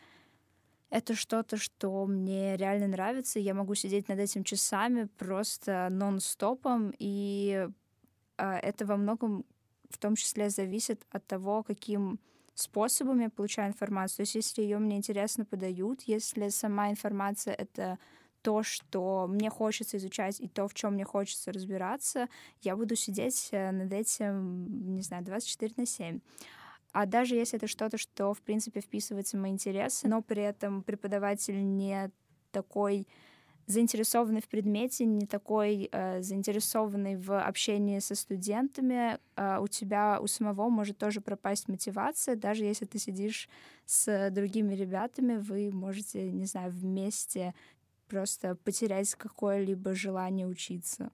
это 0.92 1.16
что-то, 1.16 1.58
что 1.58 2.06
мне 2.06 2.58
реально 2.58 2.88
нравится. 2.88 3.40
Я 3.40 3.54
могу 3.54 3.76
сидеть 3.76 4.08
над 4.08 4.20
этим 4.20 4.44
часами 4.44 5.10
просто 5.18 5.88
нон-стопом, 5.90 6.94
и 7.00 7.68
э, 8.38 8.52
это 8.62 8.86
во 8.86 8.98
многом 8.98 9.46
в 9.90 9.98
том 9.98 10.16
числе 10.16 10.50
зависит 10.50 11.02
от 11.10 11.26
того, 11.26 11.64
каким 11.64 12.20
способом 12.62 13.20
я 13.20 13.30
получаю 13.30 13.70
информацию. 13.70 14.18
То 14.18 14.22
есть 14.22 14.36
если 14.36 14.62
ее 14.62 14.78
мне 14.78 14.98
интересно 14.98 15.46
подают, 15.46 16.02
если 16.04 16.50
сама 16.50 16.90
информация— 16.90 17.54
это 17.58 17.98
то, 18.42 18.64
что 18.64 19.28
мне 19.28 19.50
хочется 19.50 19.98
изучать, 19.98 20.40
и 20.40 20.48
то, 20.48 20.68
в 20.68 20.74
чем 20.74 20.94
мне 20.94 21.06
хочется 21.06 21.52
разбираться, 21.52 22.28
я 22.62 22.76
буду 22.76 22.96
сидеть 22.96 23.50
э, 23.52 23.72
над 23.72 23.94
этим, 23.94 24.96
не 24.96 25.02
знаю, 25.02 25.24
24 25.24 25.74
на 25.78 25.86
7. 25.86 26.20
А 26.92 27.06
даже 27.06 27.36
если 27.36 27.58
это 27.58 27.68
что-то, 27.68 27.98
что, 27.98 28.34
в 28.34 28.42
принципе, 28.42 28.82
вписывается 28.82 29.38
в 29.38 29.40
мои 29.42 29.52
интересы, 29.52 30.08
но 30.08 30.22
при 30.22 30.44
этом 30.44 30.84
преподаватель 30.84 31.64
не 31.64 32.12
такой 32.52 33.08
заинтересованный 33.68 34.42
в 34.42 34.48
предмете, 34.48 35.06
не 35.06 35.26
такой 35.26 35.90
э, 35.92 36.22
заинтересованный 36.22 37.16
в 37.16 37.40
общении 37.40 38.00
со 38.00 38.16
студентами, 38.16 39.20
э, 39.36 39.60
у 39.60 39.68
тебя 39.68 40.20
у 40.22 40.28
самого 40.28 40.70
может 40.70 40.98
тоже 40.98 41.22
пропасть 41.22 41.68
мотивация, 41.68 42.36
даже 42.36 42.66
если 42.66 42.86
ты 42.86 43.00
сидишь 43.00 43.50
с 43.86 44.30
другими 44.32 44.74
ребятами, 44.74 45.38
вы 45.38 45.72
можете, 45.72 46.32
не 46.32 46.46
знаю, 46.46 46.72
вместе 46.72 47.54
просто 48.08 48.56
потерять 48.56 49.14
какое-либо 49.16 49.94
желание 49.94 50.48
учиться. 50.48 51.12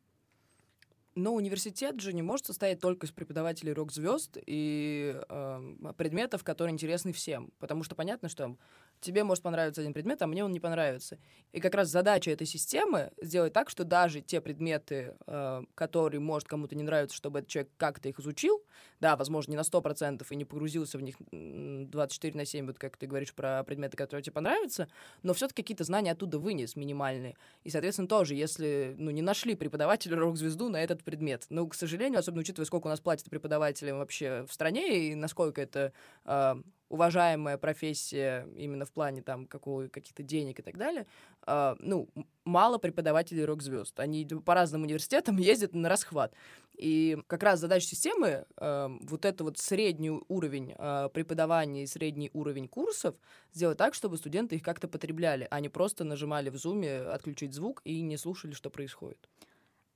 Но 1.18 1.34
университет 1.34 2.00
же 2.00 2.14
не 2.14 2.22
может 2.22 2.46
состоять 2.46 2.80
только 2.80 3.08
из 3.08 3.12
преподавателей 3.12 3.74
рок-звезд 3.74 4.38
и 4.46 5.20
э, 5.28 5.94
предметов, 5.98 6.44
которые 6.44 6.74
интересны 6.74 7.12
всем. 7.12 7.52
Потому 7.58 7.82
что 7.84 7.96
понятно, 7.96 8.30
что 8.30 8.56
тебе 9.00 9.24
может 9.24 9.44
понравиться 9.44 9.82
один 9.82 9.94
предмет, 9.94 10.22
а 10.22 10.28
мне 10.28 10.44
он 10.44 10.52
не 10.52 10.60
понравится. 10.60 11.18
И 11.52 11.60
как 11.60 11.76
раз 11.76 11.90
задача 11.90 12.32
этой 12.32 12.48
системы 12.48 13.12
сделать 13.22 13.54
так, 13.54 13.70
что 13.70 13.84
даже 13.84 14.22
те 14.22 14.42
предметы, 14.42 15.16
э, 15.26 15.64
которые, 15.76 16.20
может, 16.20 16.48
кому-то 16.48 16.76
не 16.76 16.84
нравятся, 16.84 17.16
чтобы 17.16 17.40
этот 17.40 17.50
человек 17.50 17.72
как-то 17.78 18.10
их 18.10 18.20
изучил, 18.20 18.64
да, 19.00 19.16
возможно, 19.16 19.52
не 19.52 19.58
на 19.58 19.64
100% 19.64 20.26
и 20.30 20.36
не 20.36 20.46
погрузился 20.46 20.98
в 20.98 21.02
них 21.02 21.16
24 21.32 22.38
на 22.38 22.46
7, 22.46 22.68
вот 22.68 22.80
как 22.80 22.98
ты 22.98 23.08
говоришь 23.08 23.34
про 23.34 23.64
предметы, 23.64 23.98
которые 23.98 24.24
тебе 24.24 24.34
понравятся, 24.34 24.88
но 25.24 25.34
все-таки 25.34 25.62
какие-то 25.62 25.84
знания 25.84 26.12
оттуда 26.12 26.40
вынес 26.40 26.76
минимальные. 26.76 27.36
И, 27.64 27.70
соответственно, 27.70 28.08
тоже, 28.08 28.36
если 28.36 28.96
ну, 28.98 29.12
не 29.12 29.22
нашли 29.22 29.56
преподавателя 29.56 30.18
рок-звезду 30.18 30.70
на 30.70 30.84
этот 30.84 31.04
предмет, 31.04 31.46
ну, 31.50 31.68
к 31.68 31.76
сожалению, 31.76 32.20
особенно 32.20 32.42
учитывая, 32.42 32.66
сколько 32.66 32.88
у 32.88 32.90
нас 32.90 33.00
платят 33.00 33.30
преподавателям 33.30 34.00
вообще 34.00 34.46
в 34.48 34.54
стране 34.54 35.10
и 35.10 35.16
насколько 35.16 35.62
это 35.62 35.94
э, 36.26 36.56
уважаемая 36.90 37.58
профессия 37.58 38.48
именно 38.56 38.86
в 38.86 38.92
плане 38.92 39.22
там 39.22 39.46
какого, 39.46 39.88
каких-то 39.88 40.24
денег 40.24 40.60
и 40.60 40.62
так 40.62 40.78
далее, 40.78 41.06
э, 41.46 41.76
ну, 41.80 42.10
мало 42.46 42.78
преподавателей 42.78 43.46
рок-звезд. 43.46 44.00
Они 44.00 44.26
по 44.26 44.54
разным 44.54 44.84
университетам 44.84 45.38
ездят 45.38 45.74
на 45.74 45.90
расхват. 45.90 46.34
И 46.78 47.18
как 47.28 47.44
раз 47.44 47.60
задача 47.60 47.88
системы 47.88 48.46
э, 48.58 48.90
вот 49.02 49.26
это 49.26 49.44
вот 49.44 49.58
средний 49.58 50.12
уровень 50.28 50.76
э, 50.78 51.10
преподавания 51.14 51.84
и 51.84 51.88
средний 51.88 52.30
уровень 52.34 52.68
курсов 52.68 53.16
сделать 53.54 53.78
так, 53.78 53.94
чтобы 53.94 54.18
студенты 54.18 54.56
их 54.56 54.64
как-то 54.64 54.88
потребляли, 54.88 55.48
а 55.50 55.60
не 55.60 55.70
просто 55.70 56.04
нажимали 56.04 56.50
в 56.50 56.58
зуме 56.58 56.98
отключить 57.00 57.54
звук 57.54 57.82
и 57.84 58.02
не 58.02 58.18
слушали, 58.18 58.54
что 58.54 58.70
происходит. 58.70 59.30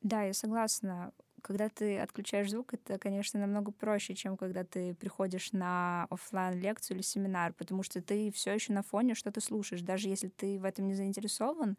Да, 0.02 0.24
я 0.24 0.34
согласна 0.34 1.14
когда 1.42 1.70
ты 1.70 2.00
отключаешь 2.00 2.50
звук, 2.52 2.74
это, 2.74 2.98
конечно, 2.98 3.40
намного 3.40 3.72
проще, 3.72 4.16
чем 4.16 4.38
когда 4.38 4.64
ты 4.64 4.94
приходишь 4.96 5.52
на 5.52 6.08
офлайн 6.10 6.60
лекцию 6.60 6.98
или 6.98 7.04
семинар, 7.04 7.54
потому 7.54 7.84
что 7.84 8.02
ты 8.02 8.32
все 8.32 8.54
еще 8.54 8.74
на 8.74 8.84
фоне 8.84 9.16
что-то 9.16 9.42
слушаешь, 9.42 9.82
даже 9.82 10.08
если 10.10 10.30
ты 10.30 10.60
в 10.60 10.66
этом 10.66 10.88
не 10.88 10.94
заинтересован, 10.94 11.78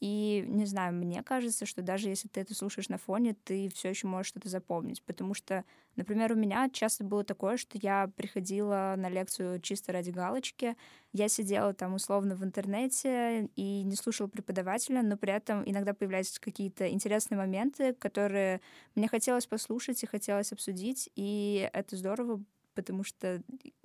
и, 0.00 0.44
не 0.46 0.66
знаю, 0.66 0.94
мне 0.94 1.22
кажется, 1.22 1.66
что 1.66 1.82
даже 1.82 2.08
если 2.08 2.28
ты 2.28 2.40
это 2.40 2.54
слушаешь 2.54 2.88
на 2.88 2.98
фоне, 2.98 3.34
ты 3.44 3.68
все 3.70 3.88
еще 3.90 4.06
можешь 4.06 4.28
что-то 4.28 4.48
запомнить. 4.48 5.02
Потому 5.02 5.34
что, 5.34 5.64
например, 5.96 6.32
у 6.32 6.36
меня 6.36 6.68
часто 6.70 7.04
было 7.04 7.24
такое, 7.24 7.56
что 7.56 7.78
я 7.80 8.08
приходила 8.16 8.94
на 8.98 9.08
лекцию 9.08 9.60
чисто 9.60 9.92
ради 9.92 10.10
галочки. 10.10 10.76
Я 11.12 11.28
сидела 11.28 11.72
там 11.74 11.94
условно 11.94 12.36
в 12.36 12.44
интернете 12.44 13.48
и 13.56 13.82
не 13.84 13.96
слушала 13.96 14.28
преподавателя, 14.28 15.02
но 15.02 15.16
при 15.16 15.32
этом 15.32 15.62
иногда 15.68 15.94
появлялись 15.94 16.38
какие-то 16.38 16.88
интересные 16.90 17.38
моменты, 17.38 17.94
которые 17.94 18.60
мне 18.94 19.08
хотелось 19.08 19.46
послушать 19.46 20.02
и 20.02 20.06
хотелось 20.06 20.52
обсудить. 20.52 21.10
И 21.16 21.68
это 21.72 21.96
здорово 21.96 22.42
потому 22.76 23.02
что, 23.02 23.42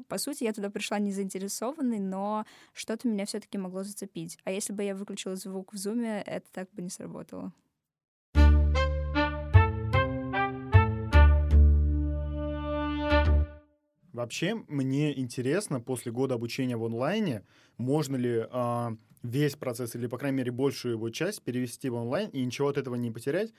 по 0.07 0.19
сути, 0.19 0.43
я 0.43 0.53
туда 0.53 0.69
пришла 0.69 0.99
не 0.99 1.11
заинтересованной, 1.11 1.99
но 1.99 2.45
что-то 2.73 3.07
меня 3.07 3.25
все 3.25 3.39
таки 3.39 3.57
могло 3.57 3.83
зацепить. 3.83 4.37
А 4.43 4.51
если 4.51 4.73
бы 4.73 4.83
я 4.83 4.93
выключила 4.93 5.35
звук 5.35 5.73
в 5.73 5.77
зуме, 5.77 6.21
это 6.27 6.45
так 6.51 6.69
бы 6.73 6.83
не 6.83 6.89
сработало. 6.89 7.53
Вообще, 14.13 14.55
мне 14.67 15.17
интересно, 15.17 15.79
после 15.79 16.11
года 16.11 16.35
обучения 16.35 16.75
в 16.75 16.83
онлайне, 16.83 17.43
можно 17.77 18.17
ли 18.17 18.45
э, 18.47 18.89
весь 19.23 19.55
процесс, 19.55 19.95
или, 19.95 20.07
по 20.07 20.17
крайней 20.17 20.39
мере, 20.39 20.51
большую 20.51 20.95
его 20.95 21.09
часть 21.09 21.41
перевести 21.41 21.89
в 21.89 21.95
онлайн 21.95 22.29
и 22.29 22.43
ничего 22.43 22.67
от 22.67 22.77
этого 22.77 22.95
не 22.95 23.09
потерять, 23.09 23.53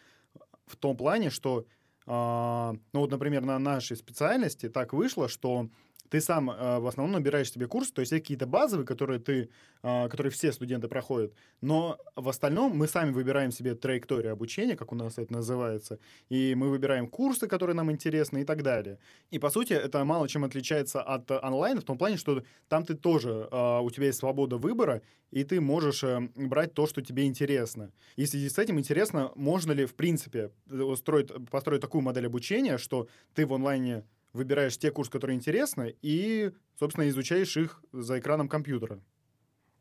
в 0.66 0.76
том 0.76 0.96
плане, 0.96 1.30
что 1.30 1.66
ну 2.06 2.78
вот, 2.92 3.10
например, 3.10 3.44
на 3.44 3.58
нашей 3.58 3.96
специальности 3.96 4.68
так 4.68 4.92
вышло, 4.92 5.28
что 5.28 5.68
ты 6.12 6.20
сам 6.20 6.50
э, 6.50 6.78
в 6.78 6.86
основном 6.86 7.12
набираешь 7.12 7.50
себе 7.50 7.66
курс, 7.66 7.90
то 7.90 8.02
есть 8.02 8.12
какие-то 8.12 8.46
базовые, 8.46 8.86
которые 8.86 9.18
ты, 9.18 9.48
э, 9.82 10.08
которые 10.10 10.30
все 10.30 10.52
студенты 10.52 10.86
проходят, 10.86 11.32
но 11.62 11.96
в 12.16 12.28
остальном 12.28 12.76
мы 12.76 12.86
сами 12.86 13.12
выбираем 13.12 13.50
себе 13.50 13.74
траекторию 13.74 14.32
обучения, 14.32 14.76
как 14.76 14.92
у 14.92 14.94
нас 14.94 15.16
это 15.16 15.32
называется, 15.32 15.98
и 16.28 16.54
мы 16.54 16.68
выбираем 16.68 17.06
курсы, 17.08 17.46
которые 17.48 17.74
нам 17.74 17.90
интересны 17.90 18.42
и 18.42 18.44
так 18.44 18.62
далее. 18.62 18.98
И 19.30 19.38
по 19.38 19.48
сути 19.48 19.72
это 19.72 20.04
мало 20.04 20.28
чем 20.28 20.44
отличается 20.44 21.00
от 21.00 21.30
онлайна 21.30 21.80
в 21.80 21.84
том 21.84 21.96
плане, 21.96 22.18
что 22.18 22.42
там 22.68 22.84
ты 22.84 22.94
тоже 22.94 23.48
э, 23.50 23.80
у 23.80 23.90
тебя 23.90 24.06
есть 24.06 24.18
свобода 24.18 24.58
выбора, 24.58 25.00
и 25.30 25.44
ты 25.44 25.62
можешь 25.62 26.04
э, 26.04 26.28
брать 26.36 26.74
то, 26.74 26.86
что 26.86 27.00
тебе 27.00 27.24
интересно. 27.24 27.90
И 28.16 28.26
в 28.26 28.28
связи 28.28 28.50
с 28.50 28.58
этим 28.58 28.78
интересно, 28.78 29.32
можно 29.34 29.72
ли 29.72 29.86
в 29.86 29.94
принципе 29.94 30.50
устроить, 30.70 31.30
построить 31.50 31.80
такую 31.80 32.02
модель 32.02 32.26
обучения, 32.26 32.76
что 32.76 33.08
ты 33.34 33.46
в 33.46 33.54
онлайне 33.54 34.04
выбираешь 34.32 34.78
те 34.78 34.90
курсы, 34.90 35.10
которые 35.10 35.36
интересны, 35.36 35.96
и, 36.02 36.52
собственно, 36.78 37.08
изучаешь 37.08 37.56
их 37.56 37.82
за 37.92 38.18
экраном 38.18 38.48
компьютера. 38.48 39.00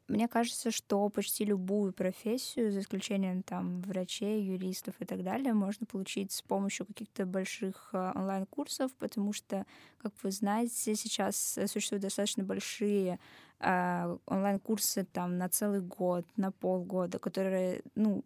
Мне 0.08 0.28
кажется, 0.28 0.72
что 0.72 1.08
почти 1.08 1.46
любую 1.46 1.94
профессию, 1.94 2.72
за 2.72 2.82
исключением 2.82 3.44
там 3.44 3.82
врачей, 3.82 4.44
юристов 4.44 4.96
и 5.00 5.06
так 5.06 5.24
далее, 5.24 5.54
можно 5.54 5.86
получить 5.86 6.34
с 6.34 6.42
помощью 6.42 6.86
каких-то 6.86 7.26
больших 7.26 7.92
э, 7.94 8.12
онлайн-курсов, 8.14 8.92
потому 8.96 9.32
что, 9.32 9.66
как 10.00 10.14
вы 10.22 10.32
знаете, 10.32 10.96
сейчас 10.96 11.58
существуют 11.68 12.04
достаточно 12.04 12.44
большие 12.44 13.20
э, 13.60 14.18
онлайн-курсы 14.26 15.06
там 15.06 15.38
на 15.38 15.48
целый 15.48 15.80
год, 15.80 16.26
на 16.36 16.52
полгода, 16.52 17.18
которые, 17.18 17.82
ну, 17.96 18.26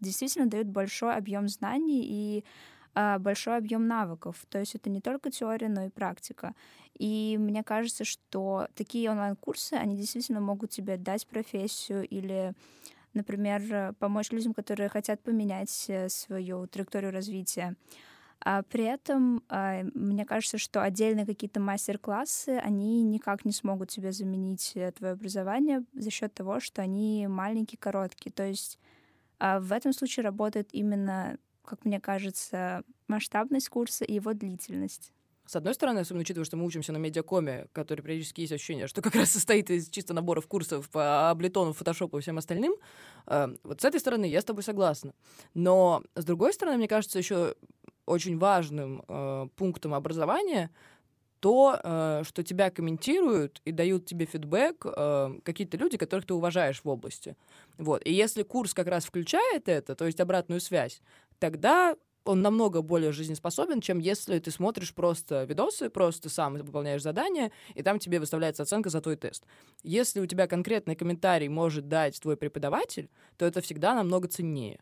действительно 0.00 0.46
дают 0.46 0.68
большой 0.68 1.16
объем 1.16 1.48
знаний 1.48 2.02
и 2.02 2.44
большой 3.18 3.58
объем 3.58 3.86
навыков. 3.86 4.44
То 4.48 4.58
есть 4.58 4.74
это 4.74 4.88
не 4.88 5.00
только 5.00 5.30
теория, 5.30 5.68
но 5.68 5.84
и 5.84 5.90
практика. 5.90 6.54
И 6.98 7.36
мне 7.38 7.62
кажется, 7.62 8.04
что 8.04 8.68
такие 8.74 9.10
онлайн-курсы, 9.10 9.74
они 9.74 9.96
действительно 9.96 10.40
могут 10.40 10.70
тебе 10.70 10.96
дать 10.96 11.26
профессию 11.26 12.06
или 12.08 12.54
например, 13.16 13.94
помочь 13.98 14.30
людям, 14.30 14.54
которые 14.54 14.88
хотят 14.88 15.22
поменять 15.22 15.86
э, 15.88 16.08
свою 16.08 16.66
траекторию 16.66 17.12
развития. 17.12 17.74
А 18.40 18.62
при 18.62 18.84
этом 18.84 19.42
а, 19.48 19.82
мне 19.94 20.24
кажется, 20.24 20.58
что 20.58 20.82
отдельные 20.82 21.26
какие-то 21.26 21.58
мастер-классы, 21.58 22.60
они 22.62 23.02
никак 23.02 23.44
не 23.44 23.52
смогут 23.52 23.90
себе 23.90 24.12
заменить 24.12 24.72
э, 24.74 24.92
твое 24.92 25.14
образование 25.14 25.84
за 25.94 26.10
счет 26.10 26.34
того, 26.34 26.60
что 26.60 26.82
они 26.82 27.26
маленькие, 27.26 27.78
короткие. 27.78 28.32
То 28.32 28.44
есть 28.44 28.78
а, 29.38 29.58
в 29.58 29.72
этом 29.72 29.92
случае 29.92 30.24
работает 30.24 30.68
именно, 30.72 31.38
как 31.66 31.84
мне 31.84 32.00
кажется, 32.00 32.82
масштабность 33.08 33.68
курса 33.68 34.04
и 34.04 34.14
его 34.14 34.32
длительность. 34.32 35.12
С 35.46 35.54
одной 35.54 35.74
стороны, 35.74 36.00
особенно 36.00 36.22
учитывая, 36.22 36.44
что 36.44 36.56
мы 36.56 36.64
учимся 36.64 36.92
на 36.92 36.96
медиакоме, 36.96 37.68
который 37.72 38.00
периодически 38.00 38.40
есть 38.40 38.52
ощущение, 38.52 38.88
что 38.88 39.00
как 39.00 39.14
раз 39.14 39.30
состоит 39.30 39.70
из 39.70 39.88
чисто 39.88 40.12
наборов 40.12 40.48
курсов 40.48 40.90
по 40.90 41.30
Аблетону, 41.30 41.72
фотошопу 41.72 42.18
и 42.18 42.20
всем 42.20 42.38
остальным, 42.38 42.74
э, 43.28 43.54
вот 43.62 43.80
с 43.80 43.84
этой 43.84 44.00
стороны 44.00 44.24
я 44.24 44.40
с 44.40 44.44
тобой 44.44 44.64
согласна. 44.64 45.14
Но 45.54 46.02
с 46.16 46.24
другой 46.24 46.52
стороны, 46.52 46.78
мне 46.78 46.88
кажется, 46.88 47.18
еще 47.18 47.54
очень 48.06 48.38
важным 48.38 49.04
э, 49.06 49.48
пунктом 49.56 49.94
образования 49.94 50.70
то, 51.40 51.78
э, 51.82 52.22
что 52.24 52.42
тебя 52.42 52.70
комментируют 52.70 53.60
и 53.64 53.70
дают 53.70 54.06
тебе 54.06 54.26
фидбэк 54.26 54.84
э, 54.84 55.38
какие-то 55.44 55.76
люди, 55.76 55.96
которых 55.96 56.26
ты 56.26 56.34
уважаешь 56.34 56.80
в 56.82 56.88
области. 56.88 57.36
Вот. 57.78 58.04
И 58.06 58.12
если 58.12 58.42
курс 58.42 58.72
как 58.74 58.86
раз 58.86 59.04
включает 59.04 59.68
это, 59.68 59.94
то 59.94 60.06
есть 60.06 60.18
обратную 60.18 60.60
связь, 60.60 61.02
тогда 61.38 61.96
он 62.24 62.42
намного 62.42 62.82
более 62.82 63.12
жизнеспособен, 63.12 63.80
чем 63.80 63.98
если 63.98 64.38
ты 64.38 64.50
смотришь 64.50 64.94
просто 64.94 65.44
видосы, 65.44 65.88
просто 65.90 66.28
сам 66.28 66.54
выполняешь 66.54 67.02
задания, 67.02 67.52
и 67.74 67.82
там 67.82 67.98
тебе 67.98 68.18
выставляется 68.18 68.64
оценка 68.64 68.90
за 68.90 69.00
твой 69.00 69.16
тест. 69.16 69.44
Если 69.82 70.20
у 70.20 70.26
тебя 70.26 70.46
конкретный 70.48 70.96
комментарий 70.96 71.48
может 71.48 71.88
дать 71.88 72.20
твой 72.20 72.36
преподаватель, 72.36 73.10
то 73.36 73.46
это 73.46 73.60
всегда 73.60 73.94
намного 73.94 74.28
ценнее. 74.28 74.80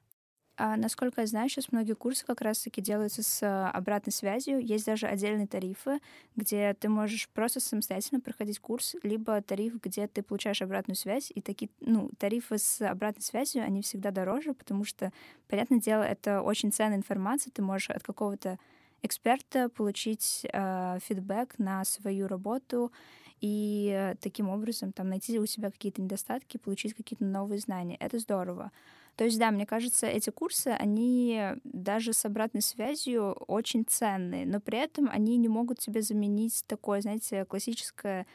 А, 0.56 0.76
насколько 0.76 1.20
я 1.20 1.26
знаю, 1.26 1.48
сейчас 1.48 1.72
многие 1.72 1.94
курсы 1.94 2.24
как 2.24 2.40
раз-таки 2.40 2.80
делаются 2.80 3.24
с 3.24 3.42
а, 3.42 3.70
обратной 3.70 4.12
связью. 4.12 4.64
Есть 4.64 4.86
даже 4.86 5.06
отдельные 5.06 5.48
тарифы, 5.48 5.98
где 6.36 6.74
ты 6.74 6.88
можешь 6.88 7.28
просто 7.30 7.58
самостоятельно 7.58 8.20
проходить 8.20 8.60
курс, 8.60 8.94
либо 9.02 9.42
тариф, 9.42 9.74
где 9.82 10.06
ты 10.06 10.22
получаешь 10.22 10.62
обратную 10.62 10.96
связь. 10.96 11.32
И 11.34 11.40
такие, 11.40 11.70
ну, 11.80 12.08
тарифы 12.18 12.58
с 12.58 12.80
обратной 12.80 13.22
связью, 13.22 13.64
они 13.64 13.82
всегда 13.82 14.12
дороже, 14.12 14.54
потому 14.54 14.84
что, 14.84 15.12
понятное 15.48 15.80
дело, 15.80 16.02
это 16.04 16.40
очень 16.40 16.70
ценная 16.70 16.98
информация. 16.98 17.50
Ты 17.50 17.60
можешь 17.62 17.90
от 17.90 18.04
какого-то 18.04 18.58
эксперта 19.02 19.68
получить 19.68 20.46
э, 20.52 20.98
фидбэк 21.02 21.58
на 21.58 21.84
свою 21.84 22.28
работу 22.28 22.92
и 23.40 24.14
таким 24.20 24.48
образом 24.48 24.92
там 24.92 25.08
найти 25.08 25.38
у 25.38 25.46
себя 25.46 25.70
какие-то 25.70 26.00
недостатки, 26.00 26.58
получить 26.58 26.94
какие-то 26.94 27.24
новые 27.24 27.58
знания. 27.58 27.96
Это 27.98 28.18
здорово. 28.20 28.70
То 29.16 29.24
есть, 29.24 29.38
да, 29.38 29.50
мне 29.50 29.66
кажется, 29.66 30.06
эти 30.06 30.30
курсы, 30.30 30.68
они 30.68 31.40
даже 31.64 32.12
с 32.12 32.24
обратной 32.24 32.62
связью 32.62 33.32
очень 33.46 33.84
ценные, 33.86 34.46
но 34.46 34.60
при 34.60 34.78
этом 34.78 35.08
они 35.10 35.36
не 35.36 35.48
могут 35.48 35.78
тебе 35.78 36.02
заменить 36.02 36.64
такое, 36.66 37.00
знаете, 37.00 37.44
классическое 37.44 38.26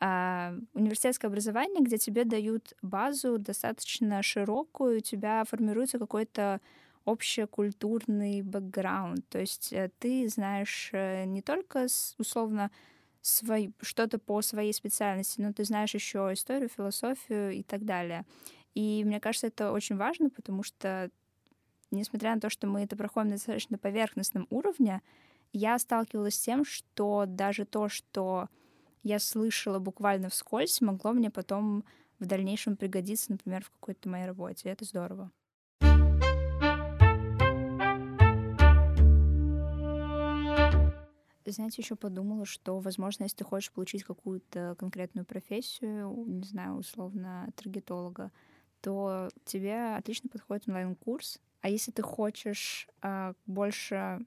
а, 0.00 0.54
университетское 0.74 1.28
образование, 1.28 1.82
где 1.84 1.98
тебе 1.98 2.24
дают 2.24 2.74
базу 2.82 3.38
достаточно 3.38 4.22
широкую, 4.22 4.98
у 4.98 5.00
тебя 5.00 5.44
формируется 5.44 5.98
какой-то 5.98 6.60
общекультурный 7.04 8.42
бэкграунд. 8.42 9.28
То 9.28 9.38
есть 9.40 9.72
э, 9.72 9.90
ты 9.98 10.28
знаешь 10.28 10.90
э, 10.92 11.24
не 11.24 11.42
только 11.42 11.86
условно 12.18 12.70
свой, 13.22 13.72
что-то 13.80 14.18
по 14.18 14.42
своей 14.42 14.72
специальности, 14.72 15.40
но 15.40 15.52
ты 15.52 15.64
знаешь 15.64 15.94
еще 15.94 16.30
историю, 16.32 16.68
философию 16.68 17.52
и 17.52 17.62
так 17.62 17.84
далее. 17.84 18.24
И 18.74 19.02
мне 19.04 19.20
кажется, 19.20 19.48
это 19.48 19.72
очень 19.72 19.96
важно, 19.96 20.30
потому 20.30 20.62
что, 20.62 21.10
несмотря 21.90 22.34
на 22.34 22.40
то, 22.40 22.50
что 22.50 22.66
мы 22.66 22.82
это 22.82 22.96
проходим 22.96 23.30
на 23.30 23.36
достаточно 23.36 23.78
поверхностном 23.78 24.46
уровне, 24.50 25.02
я 25.52 25.78
сталкивалась 25.78 26.34
с 26.34 26.40
тем, 26.40 26.64
что 26.64 27.24
даже 27.26 27.64
то, 27.64 27.88
что 27.88 28.48
я 29.02 29.18
слышала 29.18 29.78
буквально 29.78 30.28
вскользь, 30.28 30.80
могло 30.80 31.12
мне 31.12 31.30
потом 31.30 31.84
в 32.18 32.26
дальнейшем 32.26 32.76
пригодиться, 32.76 33.32
например, 33.32 33.64
в 33.64 33.70
какой-то 33.70 34.08
моей 34.08 34.26
работе. 34.26 34.68
Это 34.68 34.84
здорово. 34.84 35.30
Знаете, 41.50 41.80
еще 41.80 41.96
подумала, 41.96 42.44
что, 42.44 42.78
возможно, 42.78 43.22
если 43.22 43.38
ты 43.38 43.44
хочешь 43.44 43.72
получить 43.72 44.04
какую-то 44.04 44.76
конкретную 44.78 45.24
профессию, 45.24 46.24
не 46.26 46.44
знаю, 46.44 46.74
условно, 46.74 47.48
таргетолога, 47.56 48.30
то 48.80 49.28
тебе 49.44 49.96
отлично 49.96 50.28
подходит 50.28 50.68
онлайн-курс. 50.68 51.40
А 51.60 51.68
если 51.68 51.90
ты 51.90 52.02
хочешь 52.02 52.88
э, 53.02 53.32
больше 53.46 54.20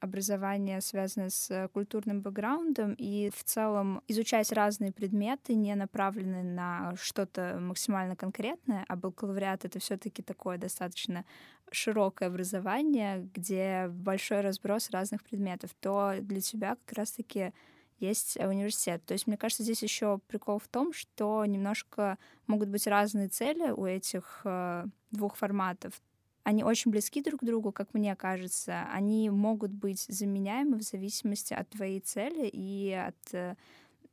образования, 0.00 0.80
связанное 0.80 1.30
с 1.30 1.68
культурным 1.72 2.20
бэкграундом, 2.20 2.94
и 2.94 3.30
в 3.34 3.44
целом 3.44 4.02
изучать 4.08 4.52
разные 4.52 4.92
предметы, 4.92 5.54
не 5.54 5.74
направленные 5.74 6.44
на 6.44 6.94
что-то 6.96 7.58
максимально 7.60 8.16
конкретное, 8.16 8.84
а 8.88 8.96
бакалавриат— 8.96 9.64
это 9.64 9.78
все 9.78 9.96
таки 9.96 10.22
такое 10.22 10.58
достаточно 10.58 11.24
широкое 11.70 12.28
образование, 12.28 13.28
где 13.34 13.88
большой 13.88 14.40
разброс 14.40 14.90
разных 14.90 15.24
предметов, 15.24 15.70
то 15.80 16.14
для 16.20 16.40
тебя 16.40 16.76
как 16.76 16.96
раз-таки 16.96 17.52
есть 17.98 18.36
э, 18.36 18.48
университет. 18.48 19.04
То 19.06 19.12
есть, 19.12 19.26
мне 19.26 19.36
кажется, 19.36 19.62
здесь 19.62 19.82
еще 19.82 20.18
прикол 20.26 20.58
в 20.58 20.68
том, 20.68 20.92
что 20.92 21.44
немножко 21.44 22.18
могут 22.46 22.68
быть 22.68 22.86
разные 22.86 23.28
цели 23.28 23.70
у 23.70 23.86
этих 23.86 24.42
э, 24.44 24.86
двух 25.10 25.36
форматов. 25.36 26.00
Они 26.44 26.62
очень 26.62 26.90
близки 26.90 27.22
друг 27.22 27.40
к 27.40 27.44
другу, 27.44 27.72
как 27.72 27.92
мне 27.92 28.14
кажется. 28.14 28.86
Они 28.92 29.30
могут 29.30 29.72
быть 29.72 30.06
заменяемы 30.08 30.78
в 30.78 30.82
зависимости 30.82 31.54
от 31.54 31.68
твоей 31.70 32.00
цели 32.00 32.48
и 32.52 32.92
от 32.92 33.34
э, 33.34 33.56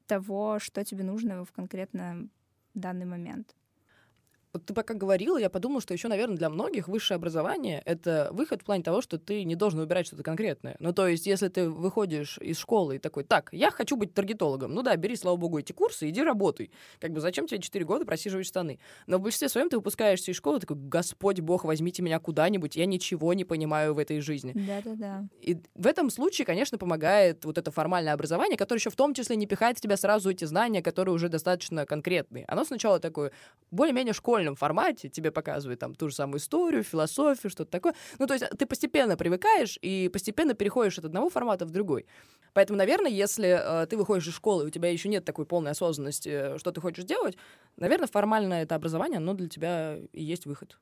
того, 0.07 0.59
что 0.59 0.83
тебе 0.83 1.03
нужно 1.03 1.45
в 1.45 1.51
конкретно 1.51 2.27
данный 2.73 3.05
момент. 3.05 3.55
Вот 4.53 4.65
ты 4.67 4.73
пока 4.75 4.93
говорила, 4.93 5.39
я 5.39 5.49
подумала, 5.49 5.81
что 5.81 5.95
еще, 5.95 6.07
наверное, 6.07 6.37
для 6.37 6.47
многих 6.47 6.87
высшее 6.87 7.15
образование— 7.15 7.81
это 7.85 8.29
выход 8.31 8.61
в 8.61 8.65
плане 8.65 8.83
того, 8.83 9.01
что 9.01 9.17
ты 9.17 9.43
не 9.45 9.55
должен 9.55 9.79
выбирать 9.79 10.05
что-то 10.05 10.21
конкретное. 10.21 10.75
Ну, 10.77 10.93
то 10.93 11.07
есть, 11.07 11.25
если 11.25 11.47
ты 11.47 11.67
выходишь 11.67 12.37
из 12.37 12.59
школы 12.59 12.97
и 12.97 12.99
такой, 12.99 13.23
так, 13.23 13.49
я 13.51 13.71
хочу 13.71 13.97
быть 13.97 14.13
таргетологом, 14.13 14.71
ну 14.71 14.83
да, 14.83 14.95
бери, 14.95 15.15
слава 15.15 15.37
богу, 15.37 15.57
эти 15.57 15.71
курсы, 15.71 16.07
иди 16.07 16.21
работай. 16.21 16.69
Как 16.99 17.11
бы 17.13 17.19
зачем 17.19 17.47
тебе 17.47 17.61
4 17.61 17.83
года 17.83 18.05
просиживать 18.05 18.45
штаны? 18.45 18.77
Но 19.07 19.17
в 19.17 19.21
большинстве 19.21 19.49
своем 19.49 19.69
ты 19.69 19.77
выпускаешься 19.77 20.29
из 20.29 20.35
школы, 20.37 20.59
такой, 20.59 20.77
Господь 20.77 21.39
Бог, 21.39 21.63
возьмите 21.63 22.03
меня 22.03 22.19
куда-нибудь, 22.19 22.75
я 22.75 22.85
ничего 22.85 23.33
не 23.33 23.45
понимаю 23.45 23.95
в 23.95 23.97
этой 23.97 24.19
жизни. 24.19 24.53
Да-да-да. 24.53 25.27
И 25.41 25.57
в 25.73 25.87
этом 25.87 26.11
случае, 26.11 26.45
конечно, 26.45 26.77
помогает 26.77 27.43
вот 27.45 27.57
это 27.57 27.71
формальное 27.71 28.13
образование, 28.13 28.55
которое 28.55 28.77
еще 28.77 28.91
в 28.91 28.95
том 28.95 29.15
числе 29.15 29.35
не 29.35 29.47
пихает 29.47 29.79
в 29.79 29.81
тебя 29.81 29.97
сразу 29.97 30.29
эти 30.29 30.45
знания, 30.45 30.83
которые 30.83 31.15
уже 31.15 31.27
достаточно 31.27 31.87
конкретные. 31.87 32.45
Оно 32.47 32.63
сначала 32.65 32.99
такое 32.99 33.31
более-менее 33.71 34.13
школьное 34.13 34.42
школьном 34.43 34.55
формате 34.55 35.09
тебе 35.09 35.31
показывают 35.31 35.79
там 35.79 35.95
ту 35.95 36.09
же 36.09 36.15
самую 36.15 36.39
историю, 36.39 36.83
философию, 36.83 37.49
что-то 37.49 37.71
такое. 37.71 37.95
Ну, 38.19 38.27
то 38.27 38.33
есть 38.33 38.45
ты 38.57 38.65
постепенно 38.65 39.15
привыкаешь 39.15 39.79
и 39.81 40.09
постепенно 40.11 40.53
переходишь 40.53 40.99
от 40.99 41.05
одного 41.05 41.29
формата 41.29 41.65
в 41.65 41.71
другой. 41.71 42.05
Поэтому, 42.53 42.77
наверное, 42.77 43.11
если 43.11 43.47
э, 43.47 43.87
ты 43.87 43.97
выходишь 43.97 44.27
из 44.27 44.35
школы, 44.35 44.63
и 44.63 44.67
у 44.67 44.69
тебя 44.69 44.89
еще 44.91 45.09
нет 45.09 45.25
такой 45.25 45.45
полной 45.45 45.71
осознанности, 45.71 46.29
э, 46.29 46.57
что 46.59 46.71
ты 46.71 46.81
хочешь 46.81 47.05
делать, 47.05 47.37
наверное, 47.77 48.07
формальное 48.07 48.63
это 48.63 48.75
образование, 48.75 49.17
оно 49.17 49.33
для 49.33 49.47
тебя 49.47 49.97
и 50.11 50.23
есть 50.23 50.45
выход. 50.45 50.77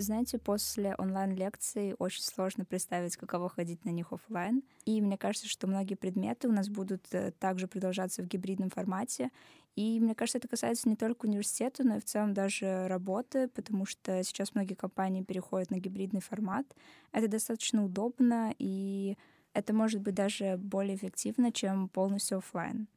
Знаете, 0.00 0.38
после 0.38 0.94
онлайн-лекций 0.96 1.94
очень 1.98 2.22
сложно 2.22 2.64
представить, 2.64 3.18
каково 3.18 3.50
ходить 3.50 3.84
на 3.84 3.90
них 3.90 4.14
офлайн. 4.14 4.62
И 4.86 5.02
мне 5.02 5.18
кажется, 5.18 5.46
что 5.46 5.66
многие 5.66 5.94
предметы 5.94 6.48
у 6.48 6.52
нас 6.52 6.70
будут 6.70 7.02
э, 7.12 7.32
также 7.32 7.68
продолжаться 7.68 8.22
в 8.22 8.26
гибридном 8.26 8.70
формате. 8.70 9.30
И 9.76 10.00
мне 10.00 10.14
кажется, 10.14 10.38
это 10.38 10.48
касается 10.48 10.88
не 10.88 10.96
только 10.96 11.26
университета, 11.26 11.84
но 11.84 11.96
и 11.96 12.00
в 12.00 12.06
целом 12.06 12.32
даже 12.32 12.88
работы, 12.88 13.48
потому 13.48 13.84
что 13.84 14.24
сейчас 14.24 14.54
многие 14.54 14.72
компании 14.72 15.22
переходят 15.22 15.70
на 15.70 15.78
гибридный 15.78 16.22
формат. 16.22 16.64
Это 17.12 17.28
достаточно 17.28 17.84
удобно, 17.84 18.54
и 18.58 19.18
это 19.52 19.74
может 19.74 20.00
быть 20.00 20.14
даже 20.14 20.56
более 20.56 20.96
эффективно, 20.96 21.52
чем 21.52 21.90
полностью 21.90 22.38
офлайн. 22.38 22.88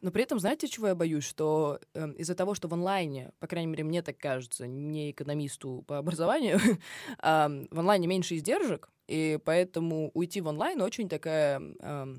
Но 0.00 0.10
при 0.10 0.22
этом, 0.22 0.38
знаете, 0.38 0.68
чего 0.68 0.88
я 0.88 0.94
боюсь? 0.94 1.24
Что 1.24 1.80
э, 1.94 2.12
из-за 2.18 2.34
того, 2.34 2.54
что 2.54 2.68
в 2.68 2.74
онлайне, 2.74 3.32
по 3.40 3.46
крайней 3.46 3.68
мере, 3.68 3.84
мне 3.84 4.02
так 4.02 4.16
кажется, 4.16 4.66
не 4.66 5.10
экономисту 5.10 5.84
по 5.86 5.98
образованию, 5.98 6.58
э, 6.58 7.66
в 7.70 7.78
онлайне 7.78 8.06
меньше 8.06 8.36
издержек, 8.36 8.90
и 9.08 9.38
поэтому 9.44 10.10
уйти 10.14 10.40
в 10.40 10.46
онлайн 10.46 10.80
очень 10.80 11.08
такая... 11.08 11.60
Э, 11.80 12.14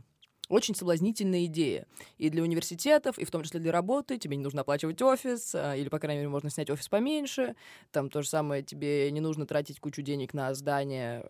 очень 0.50 0.74
соблазнительная 0.74 1.46
идея. 1.46 1.86
И 2.18 2.32
для 2.32 2.42
университетов, 2.42 3.20
и 3.20 3.24
в 3.24 3.30
том 3.30 3.44
числе 3.44 3.60
для 3.60 3.72
работы. 3.72 4.18
Тебе 4.18 4.36
не 4.36 4.42
нужно 4.42 4.62
оплачивать 4.62 5.00
офис, 5.00 5.54
а, 5.54 5.76
или, 5.76 5.89
по 5.89 6.00
крайней 6.00 6.22
мере, 6.22 6.30
можно 6.30 6.50
снять 6.50 6.72
офис 6.72 6.89
поменьше. 6.89 7.56
Там 7.92 8.10
то 8.10 8.24
же 8.24 8.30
самое, 8.30 8.63
тебе 8.63 9.12
не 9.12 9.20
нужно 9.20 9.46
тратить 9.46 9.80
кучу 9.80 10.02
денег 10.02 10.34
на 10.34 10.52
здание 10.56 11.24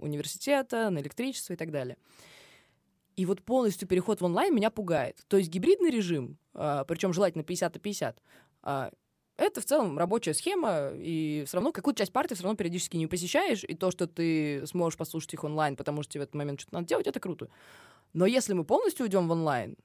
университета, 0.00 0.90
на 0.90 0.98
электричество 0.98 1.52
и 1.52 1.56
так 1.56 1.70
далее. 1.70 1.96
И 3.16 3.26
вот 3.26 3.42
полностью 3.42 3.86
переход 3.86 4.20
в 4.20 4.24
онлайн 4.24 4.54
меня 4.54 4.70
пугает. 4.70 5.24
То 5.28 5.36
есть 5.36 5.50
гибридный 5.50 5.90
режим, 5.90 6.38
а, 6.52 6.84
причем 6.84 7.12
желательно 7.12 7.44
50 7.44 7.74
на 7.74 7.80
50, 7.80 8.22
а, 8.62 8.90
это 9.36 9.60
в 9.60 9.64
целом 9.64 9.98
рабочая 9.98 10.34
схема, 10.34 10.90
и 10.94 11.44
все 11.46 11.56
равно 11.56 11.72
какую-то 11.72 11.98
часть 11.98 12.12
партии 12.12 12.34
все 12.34 12.44
равно 12.44 12.56
периодически 12.56 12.96
не 12.96 13.06
посещаешь, 13.06 13.64
и 13.64 13.74
то, 13.74 13.90
что 13.90 14.06
ты 14.06 14.66
сможешь 14.66 14.96
послушать 14.96 15.34
их 15.34 15.44
онлайн, 15.44 15.76
потому 15.76 16.02
что 16.02 16.12
тебе 16.12 16.20
в 16.20 16.24
этот 16.24 16.34
момент 16.34 16.60
что-то 16.60 16.76
надо 16.76 16.88
делать, 16.88 17.06
это 17.06 17.18
круто. 17.18 17.48
Но 18.12 18.26
если 18.26 18.52
мы 18.52 18.64
полностью 18.64 19.04
уйдем 19.04 19.26
в 19.26 19.32
онлайн, 19.32 19.76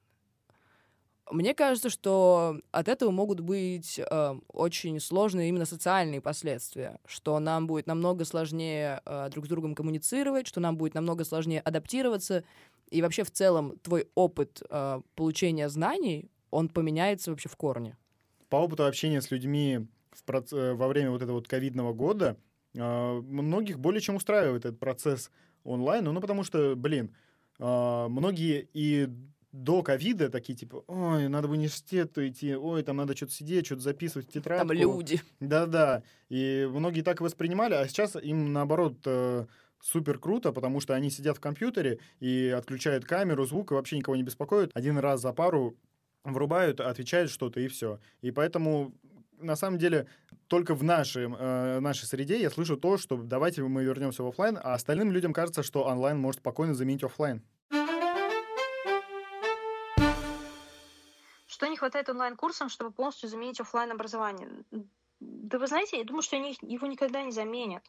мне 1.32 1.54
кажется, 1.54 1.90
что 1.90 2.60
от 2.72 2.88
этого 2.88 3.12
могут 3.12 3.40
быть 3.40 4.00
э, 4.00 4.40
очень 4.48 5.00
сложные 5.00 5.50
именно 5.50 5.66
социальные 5.66 6.22
последствия, 6.22 7.00
что 7.06 7.38
нам 7.40 7.68
будет 7.68 7.86
намного 7.86 8.26
сложнее 8.26 9.02
э, 9.06 9.30
друг 9.30 9.46
с 9.46 9.50
другом 9.50 9.76
коммуницировать, 9.76 10.48
что 10.48 10.60
нам 10.60 10.76
будет 10.76 10.96
намного 10.96 11.24
сложнее 11.24 11.62
адаптироваться, 11.62 12.44
и 12.92 13.02
вообще 13.02 13.24
в 13.24 13.32
целом 13.32 13.78
твой 13.80 14.08
опыт 14.16 14.62
э, 14.70 15.02
получения 15.16 15.70
знаний, 15.70 16.30
он 16.52 16.70
поменяется 16.70 17.32
вообще 17.32 17.50
в 17.50 17.56
корне. 17.56 17.98
По 18.50 18.58
опыту 18.58 18.86
общения 18.86 19.22
с 19.22 19.32
людьми 19.32 19.88
в 20.12 20.24
проц... 20.24 20.52
Э, 20.54 20.74
во 20.74 20.88
время 20.88 21.12
вот 21.12 21.22
этого 21.22 21.38
вот 21.38 21.48
ковидного 21.48 21.94
года 21.94 22.38
э, 22.76 23.22
многих 23.22 23.80
более 23.80 24.02
чем 24.02 24.16
устраивает 24.16 24.66
этот 24.66 24.80
процесс 24.80 25.32
онлайн, 25.64 26.06
ну 26.06 26.20
потому 26.20 26.44
что, 26.44 26.76
блин, 26.76 27.16
э, 27.60 28.08
многие 28.10 28.68
и 28.74 29.10
до 29.52 29.82
ковида 29.82 30.30
такие, 30.30 30.56
типа, 30.56 30.84
ой, 30.88 31.28
надо 31.28 31.48
в 31.48 31.52
университет 31.52 32.18
идти, 32.18 32.56
ой, 32.56 32.84
там 32.84 32.98
надо 32.98 33.16
что-то 33.16 33.34
сидеть, 33.34 33.66
что-то 33.66 33.82
записывать 33.82 34.28
в 34.28 34.32
тетрадку. 34.32 34.68
Там 34.68 34.78
люди. 34.78 35.22
Да-да. 35.40 36.04
И 36.30 36.68
многие 36.72 37.02
так 37.02 37.20
воспринимали, 37.22 37.74
а 37.74 37.88
сейчас 37.88 38.16
им, 38.16 38.54
наоборот, 38.54 38.98
э, 39.06 39.48
супер 39.82 40.20
круто, 40.20 40.52
потому 40.52 40.80
что 40.80 40.94
они 40.94 41.10
сидят 41.10 41.38
в 41.38 41.42
компьютере 41.42 42.00
и 42.20 42.54
отключают 42.56 43.06
камеру, 43.06 43.46
звук 43.46 43.72
и 43.72 43.76
вообще 43.76 43.98
никого 43.98 44.16
не 44.16 44.24
беспокоят. 44.24 44.72
Один 44.74 44.98
раз 44.98 45.22
за 45.22 45.34
пару 45.34 45.76
врубают, 46.24 46.80
отвечают 46.80 47.32
что-то 47.32 47.60
и 47.60 47.68
все. 47.68 48.00
И 48.22 48.32
поэтому 48.32 48.94
на 49.40 49.56
самом 49.56 49.78
деле 49.78 50.08
только 50.48 50.76
в 50.76 50.84
нашей, 50.84 51.26
э, 51.26 51.80
нашей 51.80 52.06
среде 52.06 52.42
я 52.42 52.50
слышу 52.50 52.78
то, 52.78 52.98
что 52.98 53.18
давайте 53.18 53.64
мы 53.64 53.84
вернемся 53.84 54.24
в 54.24 54.28
офлайн, 54.28 54.58
а 54.62 54.74
остальным 54.74 55.12
людям 55.12 55.34
кажется, 55.34 55.64
что 55.64 55.84
онлайн 55.84 56.20
может 56.20 56.42
спокойно 56.42 56.74
заменить 56.74 57.04
офлайн. 57.04 57.42
Что 61.48 61.68
не 61.68 61.78
хватает 61.78 62.10
онлайн-курсам, 62.10 62.70
чтобы 62.70 62.92
полностью 62.92 63.28
заменить 63.30 63.60
офлайн 63.60 63.92
образование? 63.92 64.50
Да 65.20 65.60
вы 65.60 65.68
знаете, 65.68 65.98
я 65.98 66.06
думаю, 66.06 66.22
что 66.22 66.38
они 66.38 66.58
его 66.62 66.88
никогда 66.88 67.22
не 67.22 67.32
заменят. 67.32 67.84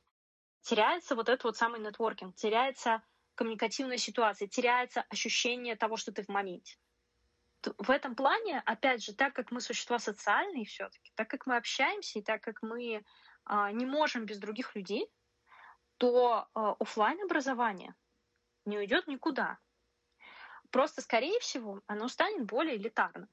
Теряется 0.63 1.15
вот 1.15 1.29
этот 1.29 1.45
вот 1.45 1.57
самый 1.57 1.81
нетворкинг, 1.81 2.35
теряется 2.37 3.03
коммуникативная 3.35 3.97
ситуация, 3.97 4.49
теряется 4.49 5.03
ощущение 5.09 5.77
того, 5.77 5.97
что 5.97 6.13
ты 6.13 6.23
в 6.23 6.29
моменте. 6.29 6.77
В 7.79 7.91
этом 7.91 8.15
плане, 8.15 8.63
опять 8.65 9.03
же, 9.03 9.15
так 9.15 9.35
как 9.35 9.51
мы 9.51 9.61
существа 9.61 9.99
социальные 9.99 10.65
все-таки, 10.65 11.13
так 11.15 11.29
как 11.29 11.47
мы 11.47 11.57
общаемся 11.57 12.19
и 12.19 12.23
так 12.23 12.43
как 12.43 12.63
мы 12.63 13.05
а, 13.45 13.71
не 13.73 13.85
можем 13.85 14.25
без 14.25 14.39
других 14.39 14.75
людей, 14.75 15.11
то 15.99 16.49
а, 16.55 16.73
офлайн 16.79 17.23
образование 17.23 17.95
не 18.65 18.79
уйдет 18.79 19.07
никуда. 19.07 19.59
Просто, 20.71 21.03
скорее 21.03 21.39
всего, 21.41 21.83
оно 21.87 22.09
станет 22.09 22.47
более 22.47 22.77
элитарным. 22.77 23.29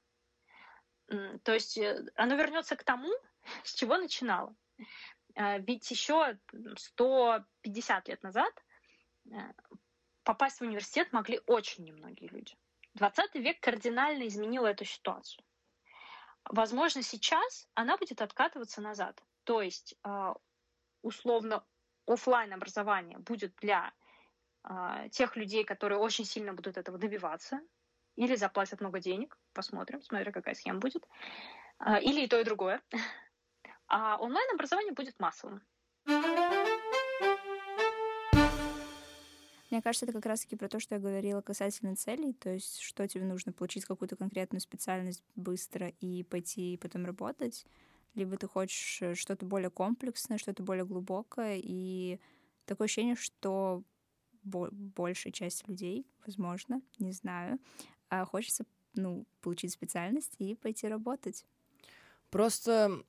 То 1.43 1.53
есть 1.53 1.77
э, 1.77 2.05
оно 2.15 2.35
вернется 2.35 2.75
к 2.75 2.83
тому, 2.83 3.09
с 3.63 3.73
чего 3.73 3.97
начинало. 3.97 4.55
Э, 5.37 5.59
ведь 5.59 5.89
еще 5.91 6.37
150 6.75 8.07
лет 8.07 8.23
назад 8.23 8.51
э, 9.31 9.37
попасть 10.23 10.59
в 10.59 10.63
университет 10.63 11.13
могли 11.13 11.39
очень 11.45 11.85
немногие 11.85 12.29
люди. 12.29 12.55
20 12.95 13.35
век 13.35 13.59
кардинально 13.59 14.27
изменил 14.27 14.65
эту 14.65 14.83
ситуацию. 14.83 15.43
Возможно, 16.49 17.03
сейчас 17.03 17.67
она 17.75 17.97
будет 17.97 18.21
откатываться 18.21 18.81
назад. 18.81 19.21
То 19.43 19.61
есть, 19.61 19.95
условно, 21.03 21.63
офлайн 22.07 22.53
образование 22.53 23.19
будет 23.19 23.53
для 23.57 23.93
тех 25.11 25.35
людей, 25.35 25.63
которые 25.63 25.99
очень 25.99 26.25
сильно 26.25 26.53
будут 26.53 26.77
этого 26.77 26.97
добиваться, 26.97 27.61
или 28.15 28.35
заплатят 28.35 28.81
много 28.81 28.99
денег, 28.99 29.37
посмотрим, 29.53 30.01
смотря 30.01 30.31
какая 30.31 30.55
схема 30.55 30.79
будет. 30.79 31.07
А, 31.77 31.99
или 31.99 32.21
и 32.21 32.27
то, 32.27 32.39
и 32.39 32.43
другое. 32.43 32.81
А 33.87 34.17
онлайн-образование 34.17 34.93
будет 34.93 35.19
массовым. 35.19 35.61
Мне 39.69 39.81
кажется, 39.81 40.05
это 40.05 40.13
как 40.13 40.25
раз-таки 40.25 40.55
про 40.55 40.69
то, 40.69 40.79
что 40.79 40.95
я 40.95 41.01
говорила 41.01 41.41
касательно 41.41 41.95
целей, 41.95 42.33
то 42.33 42.49
есть 42.49 42.79
что 42.79 43.07
тебе 43.07 43.25
нужно 43.25 43.51
получить 43.51 43.85
какую-то 43.85 44.15
конкретную 44.15 44.61
специальность 44.61 45.23
быстро 45.35 45.89
и 45.99 46.23
пойти 46.23 46.77
потом 46.77 47.05
работать, 47.05 47.65
либо 48.15 48.37
ты 48.37 48.47
хочешь 48.47 49.01
э, 49.01 49.15
что-то 49.15 49.45
более 49.45 49.69
комплексное, 49.69 50.37
что-то 50.37 50.63
более 50.63 50.85
глубокое, 50.85 51.59
и 51.61 52.19
такое 52.65 52.85
ощущение, 52.85 53.15
что 53.15 53.83
большая 54.43 55.33
часть 55.33 55.67
людей, 55.67 56.07
возможно, 56.25 56.81
не 56.99 57.11
знаю, 57.11 57.59
а 58.09 58.23
хочется, 58.25 58.65
ну, 58.95 59.25
получить 59.41 59.73
специальность 59.73 60.35
и 60.39 60.55
пойти 60.55 60.87
работать. 60.87 61.45
Просто 62.29 63.03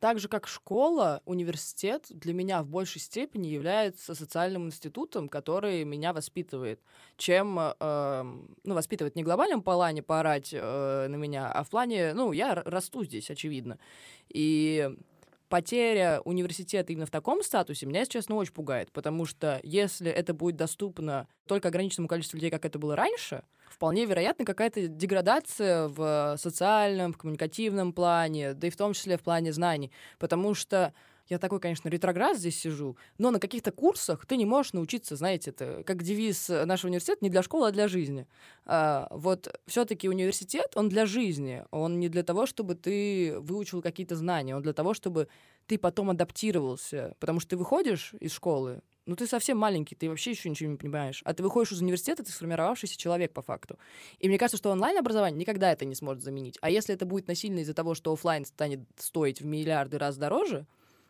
так 0.00 0.18
же, 0.18 0.28
как 0.28 0.46
школа, 0.46 1.22
университет 1.24 2.06
для 2.10 2.32
меня 2.32 2.62
в 2.62 2.68
большей 2.68 3.00
степени 3.00 3.48
является 3.48 4.14
социальным 4.14 4.66
институтом, 4.66 5.28
который 5.28 5.84
меня 5.84 6.12
воспитывает, 6.12 6.80
чем, 7.16 7.58
э, 7.58 8.22
ну, 8.64 8.74
воспитывает 8.74 9.16
не 9.16 9.22
в 9.22 9.26
глобальном 9.26 9.62
плане 9.62 10.02
поорать 10.02 10.50
э, 10.52 11.06
на 11.08 11.16
меня, 11.16 11.50
а 11.50 11.64
в 11.64 11.70
плане, 11.70 12.14
ну, 12.14 12.32
я 12.32 12.54
расту 12.54 13.04
здесь, 13.04 13.30
очевидно. 13.30 13.78
И 14.28 14.96
потеря 15.48 16.20
университета 16.24 16.92
именно 16.92 17.06
в 17.06 17.10
таком 17.10 17.42
статусе 17.42 17.86
меня, 17.86 18.00
если 18.00 18.12
честно, 18.12 18.36
очень 18.36 18.52
пугает, 18.52 18.92
потому 18.92 19.24
что 19.24 19.60
если 19.62 20.10
это 20.10 20.34
будет 20.34 20.56
доступно 20.56 21.26
только 21.46 21.68
ограниченному 21.68 22.08
количеству 22.08 22.36
людей, 22.36 22.50
как 22.50 22.64
это 22.64 22.78
было 22.78 22.94
раньше, 22.96 23.42
вполне 23.70 24.04
вероятно 24.04 24.44
какая-то 24.44 24.88
деградация 24.88 25.88
в 25.88 26.36
социальном, 26.38 27.12
в 27.12 27.18
коммуникативном 27.18 27.92
плане, 27.92 28.54
да 28.54 28.66
и 28.66 28.70
в 28.70 28.76
том 28.76 28.92
числе 28.92 29.16
в 29.16 29.22
плане 29.22 29.52
знаний, 29.52 29.92
потому 30.18 30.54
что 30.54 30.92
я 31.28 31.38
такой, 31.38 31.60
конечно, 31.60 31.88
ретроград 31.88 32.38
здесь 32.38 32.58
сижу, 32.58 32.96
но 33.18 33.30
на 33.30 33.38
каких-то 33.38 33.70
курсах 33.70 34.26
ты 34.26 34.36
не 34.36 34.46
можешь 34.46 34.72
научиться, 34.72 35.16
знаете, 35.16 35.50
это 35.50 35.82
как 35.84 36.02
девиз 36.02 36.48
нашего 36.48 36.88
университета, 36.88 37.18
не 37.20 37.30
для 37.30 37.42
школы, 37.42 37.68
а 37.68 37.70
для 37.70 37.88
жизни. 37.88 38.26
А, 38.64 39.08
вот 39.10 39.60
все-таки 39.66 40.08
университет, 40.08 40.72
он 40.74 40.88
для 40.88 41.06
жизни, 41.06 41.64
он 41.70 42.00
не 42.00 42.08
для 42.08 42.22
того, 42.22 42.46
чтобы 42.46 42.74
ты 42.74 43.38
выучил 43.40 43.82
какие-то 43.82 44.16
знания, 44.16 44.56
он 44.56 44.62
для 44.62 44.72
того, 44.72 44.94
чтобы 44.94 45.28
ты 45.66 45.78
потом 45.78 46.10
адаптировался, 46.10 47.14
потому 47.20 47.40
что 47.40 47.50
ты 47.50 47.56
выходишь 47.56 48.14
из 48.20 48.32
школы, 48.32 48.80
ну 49.08 49.16
ты 49.16 49.26
совсем 49.26 49.56
маленький, 49.56 49.94
ты 49.94 50.08
вообще 50.08 50.32
еще 50.32 50.50
ничего 50.50 50.70
не 50.70 50.76
понимаешь. 50.76 51.22
А 51.24 51.32
ты 51.32 51.42
выходишь 51.42 51.72
из 51.72 51.80
университета, 51.80 52.22
ты 52.22 52.30
сформировавшийся 52.30 52.98
человек 52.98 53.32
по 53.32 53.40
факту. 53.40 53.78
И 54.18 54.28
мне 54.28 54.36
кажется, 54.36 54.58
что 54.58 54.70
онлайн-образование 54.70 55.40
никогда 55.40 55.72
это 55.72 55.86
не 55.86 55.94
сможет 55.94 56.22
заменить. 56.22 56.58
А 56.60 56.68
если 56.68 56.94
это 56.94 57.06
будет 57.06 57.26
насильно 57.26 57.60
из-за 57.60 57.72
того, 57.72 57.94
что 57.94 58.12
офлайн 58.12 58.44
станет 58.44 58.80
стоить 58.98 59.40
в 59.40 59.46
миллиарды 59.46 59.96
раз 59.96 60.18
дороже, 60.18 60.66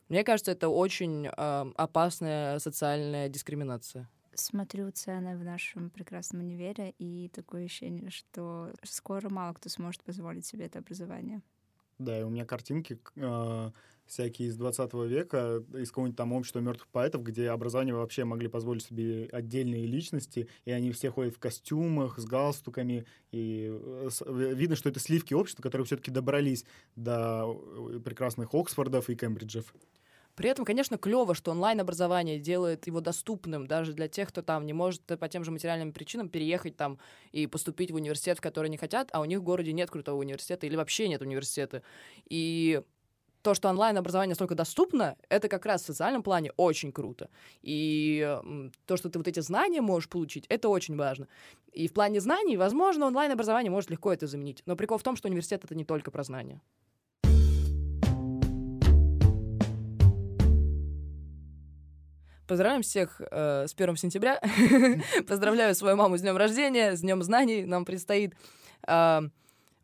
мне 0.08 0.24
кажется, 0.24 0.52
это 0.52 0.68
очень 0.68 1.26
э, 1.26 1.30
опасная 1.76 2.58
социальная 2.58 3.28
дискриминация. 3.28 4.08
Смотрю 4.34 4.90
цены 4.92 5.36
в 5.36 5.44
нашем 5.44 5.90
прекрасном 5.90 6.42
универе, 6.42 6.94
и 6.98 7.28
такое 7.34 7.64
ощущение, 7.64 8.10
что 8.10 8.72
скоро 8.84 9.28
мало 9.28 9.54
кто 9.54 9.68
сможет 9.68 10.02
позволить 10.04 10.46
себе 10.46 10.66
это 10.66 10.78
образование. 10.78 11.42
Да, 11.98 12.18
и 12.18 12.22
у 12.22 12.30
меня 12.30 12.44
картинки 12.44 13.00
э, 13.16 13.70
всякие 14.08 14.48
из 14.48 14.56
20 14.56 14.92
века, 14.94 15.62
из 15.74 15.88
какого-нибудь 15.88 16.16
там 16.16 16.32
общества 16.32 16.60
мертвых 16.60 16.88
поэтов, 16.88 17.22
где 17.22 17.50
образование 17.50 17.94
вообще 17.94 18.24
могли 18.24 18.48
позволить 18.48 18.84
себе 18.84 19.28
отдельные 19.32 19.86
личности, 19.86 20.48
и 20.64 20.70
они 20.70 20.92
все 20.92 21.10
ходят 21.10 21.34
в 21.34 21.38
костюмах, 21.38 22.18
с 22.18 22.24
галстуками, 22.24 23.06
и 23.30 23.68
э, 23.70 24.08
видно, 24.54 24.76
что 24.76 24.88
это 24.88 24.98
сливки 24.98 25.34
общества, 25.34 25.62
которые 25.62 25.86
все-таки 25.86 26.10
добрались 26.10 26.64
до 26.96 27.60
э, 27.94 28.00
прекрасных 28.00 28.54
Оксфордов 28.54 29.10
и 29.10 29.16
Кембриджев. 29.16 29.72
При 30.38 30.48
этом, 30.48 30.64
конечно, 30.64 30.98
клево, 30.98 31.34
что 31.34 31.50
онлайн-образование 31.50 32.38
делает 32.38 32.86
его 32.86 33.00
доступным 33.00 33.66
даже 33.66 33.92
для 33.92 34.06
тех, 34.06 34.28
кто 34.28 34.40
там 34.40 34.66
не 34.66 34.72
может 34.72 35.02
по 35.02 35.28
тем 35.28 35.42
же 35.42 35.50
материальным 35.50 35.92
причинам 35.92 36.28
переехать 36.28 36.76
там 36.76 37.00
и 37.32 37.48
поступить 37.48 37.90
в 37.90 37.96
университет, 37.96 38.38
в 38.38 38.40
который 38.40 38.70
не 38.70 38.76
хотят, 38.76 39.08
а 39.12 39.20
у 39.20 39.24
них 39.24 39.40
в 39.40 39.42
городе 39.42 39.72
нет 39.72 39.90
крутого 39.90 40.20
университета 40.20 40.66
или 40.68 40.76
вообще 40.76 41.08
нет 41.08 41.22
университета. 41.22 41.82
И 42.30 42.82
то, 43.42 43.54
что 43.54 43.68
онлайн-образование 43.68 44.30
настолько 44.30 44.54
доступно, 44.54 45.16
это 45.28 45.48
как 45.48 45.66
раз 45.66 45.82
в 45.82 45.86
социальном 45.86 46.22
плане 46.22 46.52
очень 46.56 46.92
круто. 46.92 47.30
И 47.62 48.38
то, 48.86 48.96
что 48.96 49.08
ты 49.08 49.18
вот 49.18 49.28
эти 49.28 49.40
знания 49.40 49.80
можешь 49.80 50.08
получить, 50.08 50.46
это 50.48 50.68
очень 50.68 50.96
важно. 50.96 51.28
И 51.72 51.88
в 51.88 51.92
плане 51.92 52.20
знаний, 52.20 52.56
возможно, 52.56 53.06
онлайн-образование 53.06 53.70
может 53.70 53.90
легко 53.90 54.12
это 54.12 54.26
заменить. 54.26 54.62
Но 54.66 54.76
прикол 54.76 54.98
в 54.98 55.02
том, 55.02 55.16
что 55.16 55.28
университет— 55.28 55.64
это 55.64 55.74
не 55.74 55.84
только 55.84 56.10
про 56.10 56.22
знания. 56.24 56.60
Поздравляем 62.48 62.80
всех 62.80 63.20
э, 63.20 63.66
с 63.68 63.74
1 63.74 63.96
сентября. 63.96 64.40
Поздравляю 65.28 65.74
свою 65.74 65.96
маму 65.96 66.16
с 66.16 66.22
днем 66.22 66.36
рождения, 66.38 66.96
с 66.96 67.02
днем 67.02 67.22
знаний. 67.22 67.66
Нам 67.66 67.84
предстоит 67.84 68.34
э, 68.86 69.20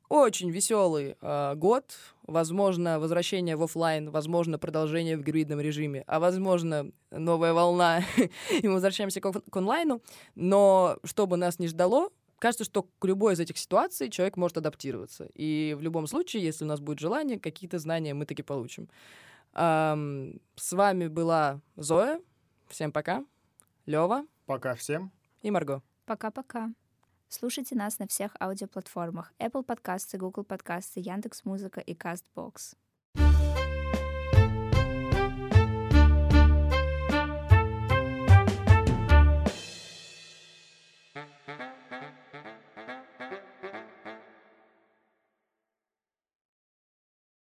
очень 0.09 0.51
веселый 0.51 1.17
э, 1.21 1.55
год. 1.57 1.97
Возможно, 2.27 2.99
возвращение 2.99 3.57
в 3.57 3.63
офлайн, 3.63 4.11
возможно, 4.11 4.59
продолжение 4.59 5.17
в 5.17 5.23
гибридном 5.23 5.61
режиме, 5.61 6.05
а 6.07 6.21
возможно, 6.21 6.91
новая 7.11 7.53
волна, 7.53 8.03
и 8.51 8.67
мы 8.67 8.75
возвращаемся 8.75 9.21
к, 9.21 9.33
к 9.33 9.57
онлайну. 9.57 10.03
Но 10.35 10.99
чтобы 11.05 11.37
нас 11.37 11.59
не 11.59 11.69
ждало, 11.69 12.11
кажется, 12.39 12.65
что 12.65 12.87
к 12.99 13.05
любой 13.05 13.35
из 13.35 13.41
этих 13.41 13.59
ситуаций 13.59 14.11
человек 14.11 14.37
может 14.37 14.57
адаптироваться. 14.59 15.29
И 15.35 15.75
в 15.79 15.83
любом 15.83 16.07
случае, 16.07 16.45
если 16.45 16.65
у 16.65 16.69
нас 16.69 16.81
будет 16.81 16.99
желание, 16.99 17.39
какие-то 17.39 17.79
знания 17.79 18.15
мы 18.15 18.27
таки 18.27 18.43
получим. 18.43 18.89
Эм, 19.55 20.41
с 20.57 20.73
вами 20.73 21.09
была 21.09 21.61
Зоя. 21.77 22.21
Всем 22.69 22.93
пока. 22.93 23.25
Лева. 23.87 24.27
Пока 24.47 24.75
всем. 24.75 25.11
И 25.43 25.51
Марго. 25.51 25.83
Пока-пока. 26.07 26.71
Слушайте 27.37 27.75
нас 27.75 27.99
на 27.99 28.07
всех 28.07 28.31
аудиоплатформах 28.41 29.33
Apple 29.41 29.65
Podcasts, 29.67 30.17
Google 30.17 30.47
Podcasts, 30.47 30.93
Яндекс.Музыка 30.95 31.81
и 31.81 31.93
CastBox. 31.93 32.77